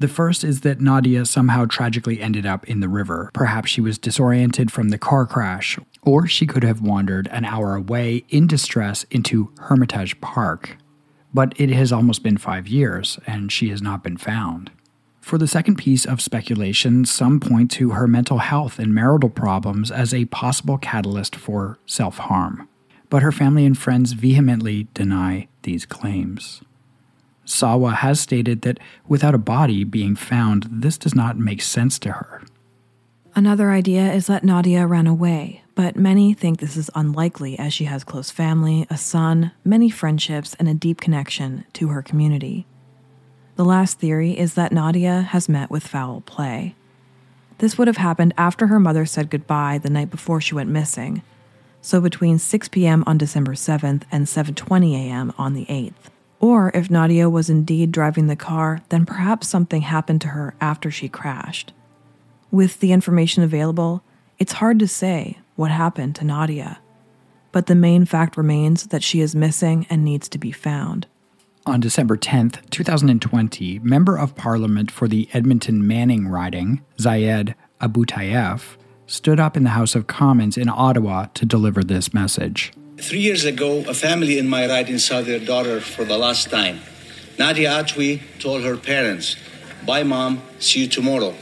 The 0.00 0.08
first 0.08 0.44
is 0.44 0.60
that 0.60 0.80
Nadia 0.80 1.26
somehow 1.26 1.66
tragically 1.66 2.20
ended 2.20 2.46
up 2.46 2.64
in 2.68 2.80
the 2.80 2.88
river. 2.88 3.30
Perhaps 3.34 3.70
she 3.70 3.80
was 3.80 3.98
disoriented 3.98 4.70
from 4.70 4.88
the 4.88 4.98
car 4.98 5.26
crash, 5.26 5.78
or 6.02 6.26
she 6.26 6.46
could 6.46 6.62
have 6.62 6.80
wandered 6.80 7.28
an 7.32 7.44
hour 7.44 7.74
away 7.74 8.24
in 8.28 8.46
distress 8.46 9.04
into 9.10 9.52
Hermitage 9.58 10.20
Park. 10.20 10.78
But 11.34 11.52
it 11.60 11.70
has 11.70 11.92
almost 11.92 12.22
been 12.22 12.38
five 12.38 12.66
years, 12.68 13.18
and 13.26 13.52
she 13.52 13.68
has 13.70 13.82
not 13.82 14.02
been 14.02 14.16
found. 14.16 14.70
For 15.28 15.36
the 15.36 15.46
second 15.46 15.76
piece 15.76 16.06
of 16.06 16.22
speculation, 16.22 17.04
some 17.04 17.38
point 17.38 17.70
to 17.72 17.90
her 17.90 18.06
mental 18.08 18.38
health 18.38 18.78
and 18.78 18.94
marital 18.94 19.28
problems 19.28 19.90
as 19.90 20.14
a 20.14 20.24
possible 20.24 20.78
catalyst 20.78 21.36
for 21.36 21.76
self 21.84 22.16
harm. 22.16 22.66
But 23.10 23.22
her 23.22 23.30
family 23.30 23.66
and 23.66 23.76
friends 23.76 24.14
vehemently 24.14 24.88
deny 24.94 25.48
these 25.64 25.84
claims. 25.84 26.62
Salwa 27.44 27.96
has 27.96 28.18
stated 28.20 28.62
that 28.62 28.80
without 29.06 29.34
a 29.34 29.44
body 29.54 29.84
being 29.84 30.16
found, 30.16 30.66
this 30.70 30.96
does 30.96 31.14
not 31.14 31.36
make 31.36 31.60
sense 31.60 31.98
to 31.98 32.12
her. 32.12 32.42
Another 33.34 33.70
idea 33.70 34.10
is 34.10 34.28
that 34.28 34.44
Nadia 34.44 34.86
ran 34.86 35.06
away, 35.06 35.62
but 35.74 35.94
many 35.94 36.32
think 36.32 36.58
this 36.58 36.74
is 36.74 36.90
unlikely 36.94 37.58
as 37.58 37.74
she 37.74 37.84
has 37.84 38.02
close 38.02 38.30
family, 38.30 38.86
a 38.88 38.96
son, 38.96 39.52
many 39.62 39.90
friendships, 39.90 40.54
and 40.54 40.70
a 40.70 40.74
deep 40.74 41.02
connection 41.02 41.66
to 41.74 41.88
her 41.88 42.00
community. 42.00 42.66
The 43.58 43.64
last 43.64 43.98
theory 43.98 44.38
is 44.38 44.54
that 44.54 44.70
Nadia 44.70 45.20
has 45.20 45.48
met 45.48 45.68
with 45.68 45.84
foul 45.84 46.20
play. 46.20 46.76
This 47.58 47.76
would 47.76 47.88
have 47.88 47.96
happened 47.96 48.32
after 48.38 48.68
her 48.68 48.78
mother 48.78 49.04
said 49.04 49.30
goodbye 49.30 49.78
the 49.78 49.90
night 49.90 50.12
before 50.12 50.40
she 50.40 50.54
went 50.54 50.70
missing, 50.70 51.22
so 51.82 52.00
between 52.00 52.38
6 52.38 52.68
p.m. 52.68 53.02
on 53.04 53.18
December 53.18 53.54
7th 53.54 54.04
and 54.12 54.26
7:20 54.26 54.94
a.m. 54.94 55.32
on 55.36 55.54
the 55.54 55.66
8th. 55.66 56.12
Or 56.38 56.70
if 56.72 56.88
Nadia 56.88 57.28
was 57.28 57.50
indeed 57.50 57.90
driving 57.90 58.28
the 58.28 58.36
car, 58.36 58.82
then 58.90 59.04
perhaps 59.04 59.48
something 59.48 59.82
happened 59.82 60.20
to 60.20 60.28
her 60.28 60.54
after 60.60 60.88
she 60.88 61.08
crashed. 61.08 61.72
With 62.52 62.78
the 62.78 62.92
information 62.92 63.42
available, 63.42 64.04
it's 64.38 64.52
hard 64.62 64.78
to 64.78 64.86
say 64.86 65.38
what 65.56 65.72
happened 65.72 66.14
to 66.14 66.24
Nadia. 66.24 66.78
but 67.50 67.66
the 67.66 67.74
main 67.74 68.04
fact 68.04 68.36
remains 68.36 68.86
that 68.88 69.02
she 69.02 69.20
is 69.20 69.34
missing 69.34 69.84
and 69.90 70.04
needs 70.04 70.28
to 70.28 70.38
be 70.38 70.52
found. 70.52 71.08
On 71.68 71.80
December 71.80 72.16
10th, 72.16 72.70
2020, 72.70 73.80
Member 73.80 74.16
of 74.16 74.34
Parliament 74.34 74.90
for 74.90 75.06
the 75.06 75.28
Edmonton 75.34 75.86
Manning 75.86 76.26
riding, 76.26 76.82
Ziad 76.96 77.54
Aboultaif, 77.78 78.78
stood 79.06 79.38
up 79.38 79.54
in 79.54 79.64
the 79.64 79.76
House 79.76 79.94
of 79.94 80.06
Commons 80.06 80.56
in 80.56 80.70
Ottawa 80.70 81.26
to 81.34 81.44
deliver 81.44 81.84
this 81.84 82.14
message. 82.14 82.72
Three 82.96 83.18
years 83.18 83.44
ago, 83.44 83.84
a 83.86 83.92
family 83.92 84.38
in 84.38 84.48
my 84.48 84.66
riding 84.66 84.96
saw 84.96 85.20
their 85.20 85.38
daughter 85.38 85.78
for 85.82 86.06
the 86.06 86.16
last 86.16 86.48
time. 86.48 86.80
Nadia 87.38 87.68
Atwi 87.68 88.22
told 88.38 88.62
her 88.62 88.78
parents, 88.78 89.36
Bye, 89.84 90.04
mom, 90.04 90.40
see 90.58 90.84
you 90.84 90.88
tomorrow. 90.88 91.34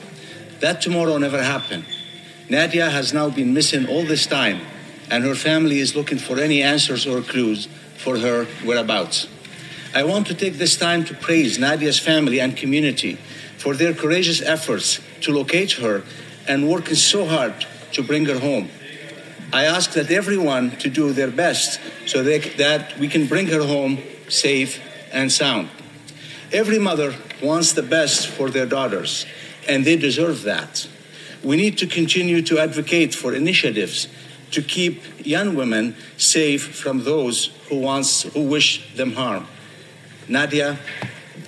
That 0.58 0.80
tomorrow 0.80 1.18
never 1.18 1.40
happened. 1.40 1.84
Nadia 2.50 2.90
has 2.90 3.14
now 3.14 3.30
been 3.30 3.54
missing 3.54 3.86
all 3.86 4.02
this 4.02 4.26
time, 4.26 4.60
and 5.08 5.22
her 5.22 5.36
family 5.36 5.78
is 5.78 5.94
looking 5.94 6.18
for 6.18 6.40
any 6.40 6.64
answers 6.64 7.06
or 7.06 7.22
clues 7.22 7.68
for 7.96 8.18
her 8.18 8.46
whereabouts. 8.64 9.28
I 9.96 10.04
want 10.04 10.26
to 10.26 10.34
take 10.34 10.58
this 10.58 10.76
time 10.76 11.06
to 11.06 11.14
praise 11.14 11.58
Nadia's 11.58 11.98
family 11.98 12.38
and 12.38 12.54
community 12.54 13.14
for 13.56 13.72
their 13.72 13.94
courageous 13.94 14.42
efforts 14.42 15.00
to 15.22 15.32
locate 15.32 15.72
her 15.80 16.02
and 16.46 16.68
working 16.68 16.96
so 16.96 17.24
hard 17.24 17.64
to 17.92 18.02
bring 18.02 18.26
her 18.26 18.38
home. 18.38 18.68
I 19.54 19.64
ask 19.64 19.92
that 19.92 20.10
everyone 20.10 20.72
to 20.82 20.90
do 20.90 21.14
their 21.14 21.30
best 21.30 21.80
so 22.04 22.22
they, 22.22 22.40
that 22.58 22.98
we 22.98 23.08
can 23.08 23.26
bring 23.26 23.46
her 23.46 23.62
home 23.62 24.02
safe 24.28 24.82
and 25.14 25.32
sound. 25.32 25.70
Every 26.52 26.78
mother 26.78 27.14
wants 27.42 27.72
the 27.72 27.82
best 27.82 28.26
for 28.26 28.50
their 28.50 28.66
daughters, 28.66 29.24
and 29.66 29.86
they 29.86 29.96
deserve 29.96 30.42
that. 30.42 30.86
We 31.42 31.56
need 31.56 31.78
to 31.78 31.86
continue 31.86 32.42
to 32.42 32.58
advocate 32.58 33.14
for 33.14 33.34
initiatives 33.34 34.08
to 34.50 34.60
keep 34.60 35.00
young 35.24 35.54
women 35.54 35.96
safe 36.18 36.76
from 36.76 37.04
those 37.04 37.46
who, 37.70 37.78
wants, 37.78 38.24
who 38.24 38.42
wish 38.42 38.94
them 38.94 39.14
harm. 39.14 39.46
Nadia, 40.28 40.78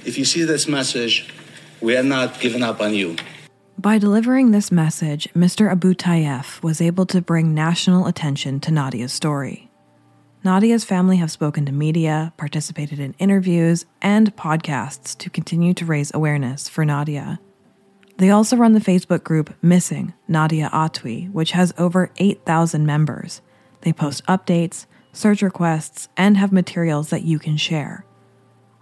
if 0.05 0.17
you 0.17 0.25
see 0.25 0.45
this 0.45 0.69
message, 0.69 1.33
we 1.81 1.97
are 1.97 2.03
not 2.03 2.41
giving 2.41 2.63
up 2.63 2.81
on 2.81 2.95
you. 2.95 3.17
By 3.79 3.99
delivering 3.99 4.51
this 4.51 4.73
message, 4.73 5.29
Mr. 5.35 5.71
Abu 5.71 5.95
Aboultaif 5.95 6.63
was 6.63 6.81
able 6.81 7.07
to 7.07 7.21
bring 7.21 7.55
national 7.55 8.07
attention 8.07 8.59
to 8.61 8.73
Nadia's 8.73 9.13
story. 9.13 9.71
Nadia's 10.45 10.85
family 10.85 11.17
have 11.19 11.31
spoken 11.31 11.67
to 11.67 11.73
media, 11.73 12.33
participated 12.37 12.99
in 12.99 13.15
interviews, 13.19 13.85
and 14.01 14.35
podcasts 14.37 15.17
to 15.19 15.31
continue 15.31 15.75
to 15.75 15.85
raise 15.85 16.13
awareness 16.15 16.69
for 16.69 16.85
Nadia. 16.85 17.41
They 18.17 18.31
also 18.31 18.57
run 18.57 18.73
the 18.73 18.81
Facebook 18.81 19.23
group 19.23 19.55
Missing 19.63 20.13
Nadia 20.27 20.71
Atwi, 20.73 21.31
which 21.31 21.53
has 21.53 21.73
over 21.79 22.11
8,000 22.17 22.85
members. 22.85 23.43
They 23.83 23.93
post 23.93 24.27
updates, 24.27 24.87
search 25.13 25.41
requests, 25.43 26.09
and 26.17 26.37
have 26.37 26.53
materials 26.53 27.11
that 27.11 27.23
you 27.23 27.39
can 27.39 27.57
share. 27.57 28.05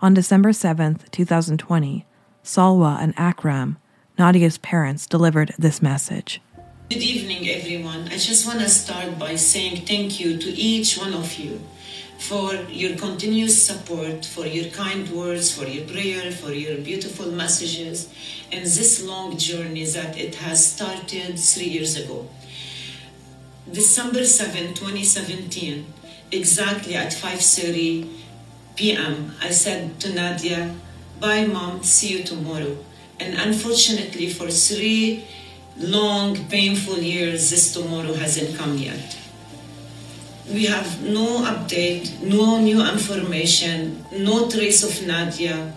On 0.03 0.13
December 0.13 0.51
7th, 0.51 1.11
2020, 1.11 2.05
Salwa 2.45 2.99
and 3.01 3.15
Akram, 3.17 3.79
Nadia's 4.19 4.59
parents, 4.59 5.07
delivered 5.07 5.55
this 5.59 5.81
message. 5.81 6.43
Good 6.91 7.03
evening, 7.03 7.49
everyone. 7.49 8.09
I 8.09 8.19
just 8.19 8.47
want 8.47 8.61
to 8.61 8.69
start 8.69 9.19
by 9.19 9.37
saying 9.37 9.87
thank 9.87 10.21
you 10.21 10.37
to 10.37 10.51
each 10.51 10.99
one 10.99 11.15
of 11.15 11.39
you 11.39 11.63
for 12.19 12.57
your 12.69 12.95
continuous 12.99 13.63
support, 13.63 14.27
for 14.27 14.47
your 14.47 14.71
kind 14.71 15.09
words, 15.09 15.57
for 15.57 15.65
your 15.67 15.87
prayer, 15.87 16.31
for 16.31 16.53
your 16.53 16.77
beautiful 16.77 17.33
messages, 17.33 18.13
and 18.53 18.65
this 18.67 19.03
long 19.03 19.39
journey 19.39 19.87
that 19.87 20.19
it 20.19 20.35
has 20.35 20.75
started 20.75 21.39
three 21.39 21.69
years 21.69 21.97
ago. 21.97 22.29
December 23.73 24.27
7, 24.27 24.75
2017, 24.75 25.87
exactly 26.33 26.95
at 26.95 27.13
5.30 27.13 28.26
p.m., 28.77 29.33
I 29.41 29.51
said 29.51 29.99
to 30.01 30.13
Nadia, 30.13 30.75
bye 31.19 31.47
mom, 31.47 31.83
see 31.83 32.19
you 32.19 32.25
tomorrow. 32.25 32.77
And 33.19 33.35
unfortunately 33.39 34.29
for 34.29 34.51
three 34.51 35.25
long, 35.79 36.37
painful 36.49 36.99
years, 36.99 37.51
this 37.51 37.73
tomorrow 37.73 38.13
hasn't 38.15 38.57
come 38.57 38.77
yet. 38.77 39.17
We 40.51 40.67
have 40.67 41.03
no 41.03 41.43
update, 41.45 42.23
no 42.23 42.61
new 42.61 42.81
information, 42.87 44.05
no 44.13 44.49
trace 44.49 44.85
of 44.85 45.07
Nadia, 45.07 45.75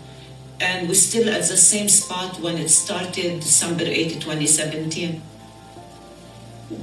and 0.59 0.87
we're 0.87 0.93
still 0.93 1.29
at 1.29 1.47
the 1.47 1.57
same 1.57 1.89
spot 1.89 2.39
when 2.41 2.57
it 2.57 2.69
started 2.69 3.39
December 3.39 3.85
8, 3.85 4.21
2017. 4.21 5.21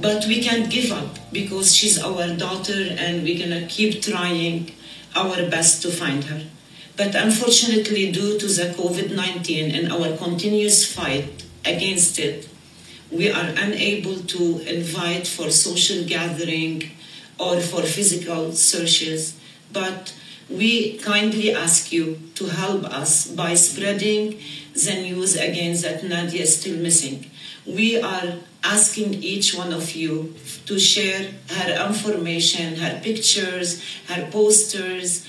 But 0.01 0.25
we 0.25 0.43
can't 0.43 0.69
give 0.69 0.91
up 0.91 1.17
because 1.31 1.73
she's 1.73 1.97
our 2.03 2.35
daughter 2.35 2.95
and 2.99 3.23
we're 3.23 3.39
gonna 3.39 3.67
keep 3.67 4.01
trying 4.01 4.71
our 5.17 5.49
best 5.49 5.81
to 5.81 5.89
find 5.89 6.23
her. 6.25 6.41
But 6.95 7.13
unfortunately, 7.15 8.11
due 8.11 8.39
to 8.39 8.47
the 8.47 8.73
COVID 8.77 9.15
19 9.15 9.75
and 9.75 9.91
our 9.91 10.17
continuous 10.17 10.79
fight 10.93 11.45
against 11.65 12.19
it, 12.19 12.49
we 13.11 13.31
are 13.31 13.49
unable 13.65 14.17
to 14.35 14.59
invite 14.59 15.27
for 15.27 15.49
social 15.49 16.03
gathering 16.05 16.91
or 17.39 17.59
for 17.59 17.83
physical 17.83 18.51
searches. 18.51 19.39
But 19.71 20.13
we 20.49 20.97
kindly 20.97 21.53
ask 21.53 21.91
you 21.91 22.19
to 22.35 22.45
help 22.47 22.85
us 22.85 23.27
by 23.27 23.53
spreading 23.53 24.39
the 24.73 24.95
news 25.01 25.35
again 25.35 25.75
that 25.81 26.03
Nadia 26.03 26.43
is 26.43 26.59
still 26.59 26.77
missing. 26.77 27.29
We 27.65 28.01
are 28.01 28.37
asking 28.73 29.13
each 29.23 29.55
one 29.55 29.71
of 29.71 29.95
you 29.95 30.33
to 30.65 30.77
share 30.77 31.31
her 31.49 31.87
information, 31.87 32.75
her 32.75 32.99
pictures, 33.01 33.81
her 34.07 34.29
posters 34.29 35.25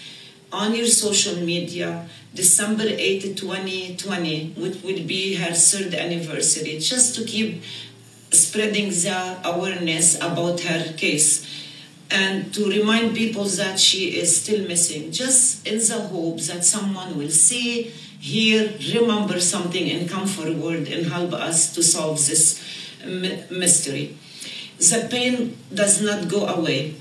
on 0.53 0.74
your 0.74 0.86
social 0.86 1.36
media. 1.36 2.09
December 2.34 2.84
8, 2.86 3.36
2020, 3.36 4.55
which 4.57 4.82
will 4.82 5.03
be 5.07 5.34
her 5.36 5.55
third 5.55 5.95
anniversary, 5.95 6.78
just 6.78 7.14
to 7.16 7.24
keep 7.24 7.62
spreading 8.30 8.91
the 8.91 9.39
awareness 9.45 10.16
about 10.16 10.61
her 10.61 10.93
case. 10.95 11.47
And 12.11 12.53
to 12.55 12.68
remind 12.68 13.14
people 13.14 13.45
that 13.45 13.78
she 13.78 14.18
is 14.20 14.41
still 14.43 14.66
missing, 14.66 15.12
just 15.12 15.66
in 15.66 15.78
the 15.78 16.01
hope 16.09 16.41
that 16.43 16.64
someone 16.64 17.18
will 17.18 17.30
see, 17.30 17.93
hear, 18.18 18.72
remember 18.95 19.41
something, 19.41 19.91
and 19.91 20.09
come 20.09 20.26
forward 20.26 20.89
and 20.89 21.07
help 21.07 21.32
us 21.34 21.74
to 21.74 21.82
solve 21.82 22.18
this 22.26 22.62
mystery. 23.05 24.16
The 24.78 25.09
pain 25.11 25.57
does 25.74 26.01
not 26.03 26.28
go 26.28 26.46
away, 26.46 26.94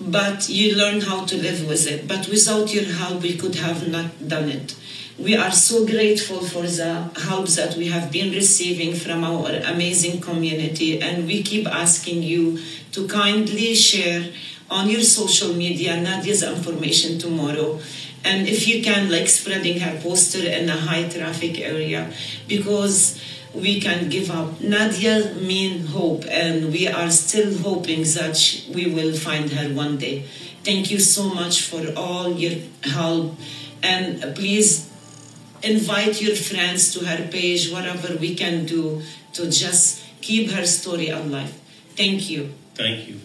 but 0.00 0.48
you 0.48 0.74
learn 0.76 1.00
how 1.00 1.24
to 1.24 1.36
live 1.36 1.68
with 1.68 1.86
it. 1.86 2.08
But 2.08 2.28
without 2.28 2.74
your 2.74 2.84
help, 2.84 3.22
we 3.22 3.36
could 3.36 3.54
have 3.56 3.88
not 3.88 4.28
done 4.28 4.48
it. 4.48 4.74
We 5.16 5.36
are 5.36 5.52
so 5.52 5.86
grateful 5.86 6.40
for 6.40 6.62
the 6.62 7.08
help 7.28 7.46
that 7.50 7.76
we 7.76 7.86
have 7.86 8.10
been 8.10 8.32
receiving 8.32 8.94
from 8.96 9.22
our 9.22 9.50
amazing 9.64 10.20
community, 10.20 11.00
and 11.00 11.26
we 11.26 11.44
keep 11.44 11.68
asking 11.68 12.24
you 12.24 12.58
to 12.90 13.06
kindly 13.06 13.74
share 13.76 14.32
on 14.68 14.90
your 14.90 15.02
social 15.02 15.54
media 15.54 16.00
Nadia's 16.00 16.42
information 16.42 17.18
tomorrow. 17.18 17.78
And 18.24 18.48
if 18.48 18.66
you 18.66 18.82
can, 18.82 19.08
like 19.08 19.28
spreading 19.28 19.78
her 19.80 20.00
poster 20.00 20.44
in 20.48 20.68
a 20.68 20.76
high 20.76 21.08
traffic 21.08 21.60
area, 21.60 22.10
because 22.48 23.20
we 23.54 23.80
can 23.80 24.08
give 24.08 24.30
up. 24.30 24.60
Nadia 24.60 25.34
mean 25.34 25.86
hope, 25.86 26.24
and 26.28 26.72
we 26.72 26.88
are 26.88 27.10
still 27.10 27.56
hoping 27.58 28.02
that 28.02 28.64
we 28.74 28.86
will 28.86 29.14
find 29.14 29.50
her 29.50 29.72
one 29.74 29.96
day. 29.96 30.26
Thank 30.64 30.90
you 30.90 30.98
so 30.98 31.32
much 31.32 31.62
for 31.62 31.92
all 31.96 32.32
your 32.32 32.58
help, 32.82 33.36
and 33.82 34.34
please 34.34 34.90
invite 35.62 36.20
your 36.20 36.36
friends 36.36 36.92
to 36.94 37.06
her 37.06 37.28
page, 37.28 37.70
whatever 37.70 38.16
we 38.16 38.34
can 38.34 38.66
do 38.66 39.02
to 39.34 39.50
just 39.50 40.02
keep 40.20 40.50
her 40.50 40.66
story 40.66 41.08
alive. 41.08 41.52
Thank 41.96 42.30
you. 42.30 42.52
Thank 42.74 43.08
you. 43.08 43.20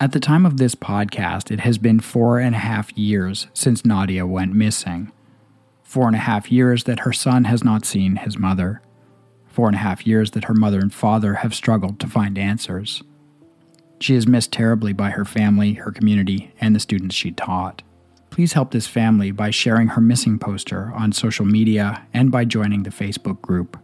At 0.00 0.12
the 0.12 0.20
time 0.20 0.46
of 0.46 0.58
this 0.58 0.76
podcast, 0.76 1.50
it 1.50 1.60
has 1.60 1.76
been 1.76 1.98
four 1.98 2.38
and 2.38 2.54
a 2.54 2.58
half 2.58 2.96
years 2.96 3.48
since 3.52 3.84
Nadia 3.84 4.24
went 4.26 4.54
missing. 4.54 5.10
Four 5.82 6.06
and 6.06 6.14
a 6.14 6.20
half 6.20 6.52
years 6.52 6.84
that 6.84 7.00
her 7.00 7.12
son 7.12 7.44
has 7.44 7.64
not 7.64 7.84
seen 7.84 8.16
his 8.16 8.38
mother. 8.38 8.80
Four 9.58 9.66
and 9.66 9.74
a 9.74 9.80
half 9.80 10.06
years 10.06 10.30
that 10.30 10.44
her 10.44 10.54
mother 10.54 10.78
and 10.78 10.94
father 10.94 11.34
have 11.34 11.52
struggled 11.52 11.98
to 11.98 12.06
find 12.06 12.38
answers. 12.38 13.02
She 13.98 14.14
is 14.14 14.24
missed 14.24 14.52
terribly 14.52 14.92
by 14.92 15.10
her 15.10 15.24
family, 15.24 15.72
her 15.72 15.90
community, 15.90 16.54
and 16.60 16.76
the 16.76 16.78
students 16.78 17.16
she 17.16 17.32
taught. 17.32 17.82
Please 18.30 18.52
help 18.52 18.70
this 18.70 18.86
family 18.86 19.32
by 19.32 19.50
sharing 19.50 19.88
her 19.88 20.00
missing 20.00 20.38
poster 20.38 20.92
on 20.94 21.10
social 21.10 21.44
media 21.44 22.06
and 22.14 22.30
by 22.30 22.44
joining 22.44 22.84
the 22.84 22.90
Facebook 22.90 23.40
group. 23.40 23.76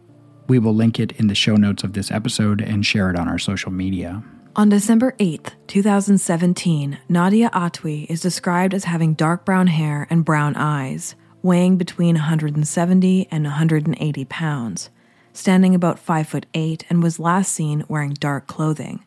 We 0.47 0.59
will 0.59 0.73
link 0.73 0.97
it 0.97 1.11
in 1.19 1.27
the 1.27 1.35
show 1.35 1.57
notes 1.57 1.83
of 1.83 1.91
this 1.91 2.09
episode 2.09 2.61
and 2.61 2.85
share 2.85 3.09
it 3.09 3.19
on 3.19 3.27
our 3.27 3.37
social 3.37 3.73
media. 3.73 4.23
On 4.55 4.69
December 4.69 5.13
8th, 5.19 5.55
2017, 5.67 6.99
Nadia 7.09 7.49
Atwi 7.49 8.09
is 8.09 8.21
described 8.21 8.73
as 8.73 8.85
having 8.85 9.13
dark 9.13 9.43
brown 9.43 9.67
hair 9.67 10.07
and 10.09 10.23
brown 10.23 10.55
eyes, 10.55 11.15
weighing 11.41 11.75
between 11.75 12.15
170 12.15 13.27
and 13.29 13.43
180 13.43 14.25
pounds, 14.25 14.89
standing 15.35 15.75
about 15.75 15.99
5 15.99 16.27
foot 16.27 16.45
8 16.53 16.85
and 16.89 17.03
was 17.03 17.19
last 17.19 17.51
seen 17.51 17.83
wearing 17.87 18.13
dark 18.13 18.47
clothing. 18.47 19.05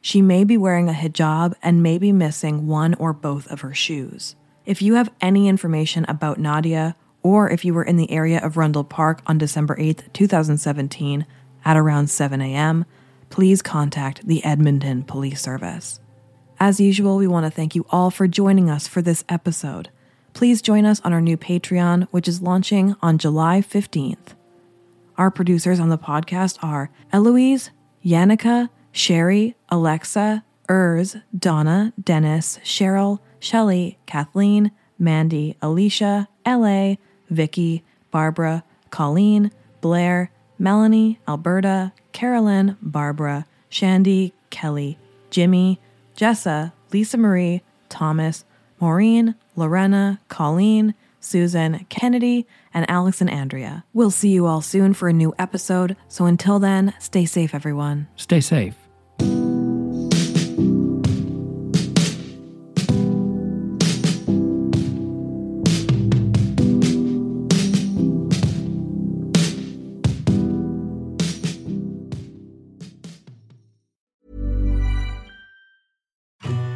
She 0.00 0.22
may 0.22 0.44
be 0.44 0.56
wearing 0.56 0.88
a 0.88 0.92
hijab 0.92 1.54
and 1.62 1.82
may 1.82 1.98
be 1.98 2.12
missing 2.12 2.66
one 2.66 2.94
or 2.94 3.12
both 3.12 3.46
of 3.50 3.62
her 3.62 3.74
shoes. 3.74 4.36
If 4.66 4.80
you 4.80 4.94
have 4.94 5.12
any 5.20 5.48
information 5.48 6.04
about 6.08 6.38
Nadia, 6.38 6.96
or 7.22 7.50
if 7.50 7.64
you 7.64 7.72
were 7.72 7.82
in 7.82 7.96
the 7.96 8.10
area 8.10 8.38
of 8.44 8.56
Rundle 8.56 8.84
Park 8.84 9.22
on 9.26 9.38
December 9.38 9.76
8th, 9.76 10.12
2017, 10.12 11.26
at 11.64 11.76
around 11.76 12.08
7 12.08 12.40
a.m., 12.40 12.84
please 13.30 13.62
contact 13.62 14.26
the 14.26 14.44
Edmonton 14.44 15.02
Police 15.02 15.40
Service. 15.40 16.00
As 16.60 16.80
usual, 16.80 17.16
we 17.16 17.26
want 17.26 17.46
to 17.46 17.50
thank 17.50 17.74
you 17.74 17.86
all 17.90 18.10
for 18.10 18.28
joining 18.28 18.70
us 18.70 18.86
for 18.86 19.02
this 19.02 19.24
episode. 19.28 19.88
Please 20.34 20.60
join 20.60 20.84
us 20.84 21.00
on 21.00 21.12
our 21.12 21.20
new 21.20 21.36
Patreon, 21.36 22.06
which 22.10 22.28
is 22.28 22.42
launching 22.42 22.94
on 23.00 23.18
July 23.18 23.60
15th. 23.60 24.34
Our 25.16 25.30
producers 25.30 25.78
on 25.78 25.90
the 25.90 25.98
podcast 25.98 26.58
are 26.60 26.90
Eloise, 27.12 27.70
Yannicka, 28.04 28.68
Sherry, 28.90 29.54
Alexa, 29.68 30.42
Urs, 30.68 31.22
Donna, 31.38 31.92
Dennis, 32.02 32.58
Cheryl, 32.64 33.20
Shelly, 33.38 33.98
Kathleen, 34.06 34.72
Mandy, 34.98 35.56
Alicia, 35.62 36.28
LA, 36.44 36.94
Vicky, 37.30 37.84
Barbara, 38.10 38.64
Colleen, 38.90 39.52
Blair, 39.80 40.32
Melanie, 40.58 41.20
Alberta, 41.28 41.92
Carolyn, 42.12 42.76
Barbara, 42.82 43.46
Shandy, 43.68 44.32
Kelly, 44.50 44.98
Jimmy, 45.30 45.80
Jessa, 46.16 46.72
Lisa 46.92 47.18
Marie, 47.18 47.62
Thomas, 47.88 48.44
Maureen, 48.80 49.36
Lorena, 49.54 50.20
Colleen, 50.28 50.94
Susan, 51.20 51.86
Kennedy, 51.88 52.46
and 52.74 52.90
Alex 52.90 53.20
and 53.20 53.30
Andrea. 53.30 53.84
We'll 53.94 54.10
see 54.10 54.30
you 54.30 54.46
all 54.46 54.60
soon 54.60 54.92
for 54.92 55.08
a 55.08 55.12
new 55.12 55.32
episode. 55.38 55.96
So 56.08 56.26
until 56.26 56.58
then, 56.58 56.92
stay 56.98 57.24
safe, 57.24 57.54
everyone. 57.54 58.08
Stay 58.16 58.40
safe. 58.40 58.74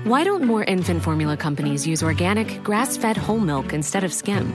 Why 0.09 0.25
don't 0.25 0.45
more 0.45 0.65
infant 0.65 1.03
formula 1.03 1.37
companies 1.37 1.87
use 1.87 2.03
organic, 2.03 2.65
grass 2.65 2.97
fed 2.97 3.19
whole 3.19 3.41
milk 3.41 3.75
instead 3.75 4.05
of 4.05 4.13
skim? 4.15 4.55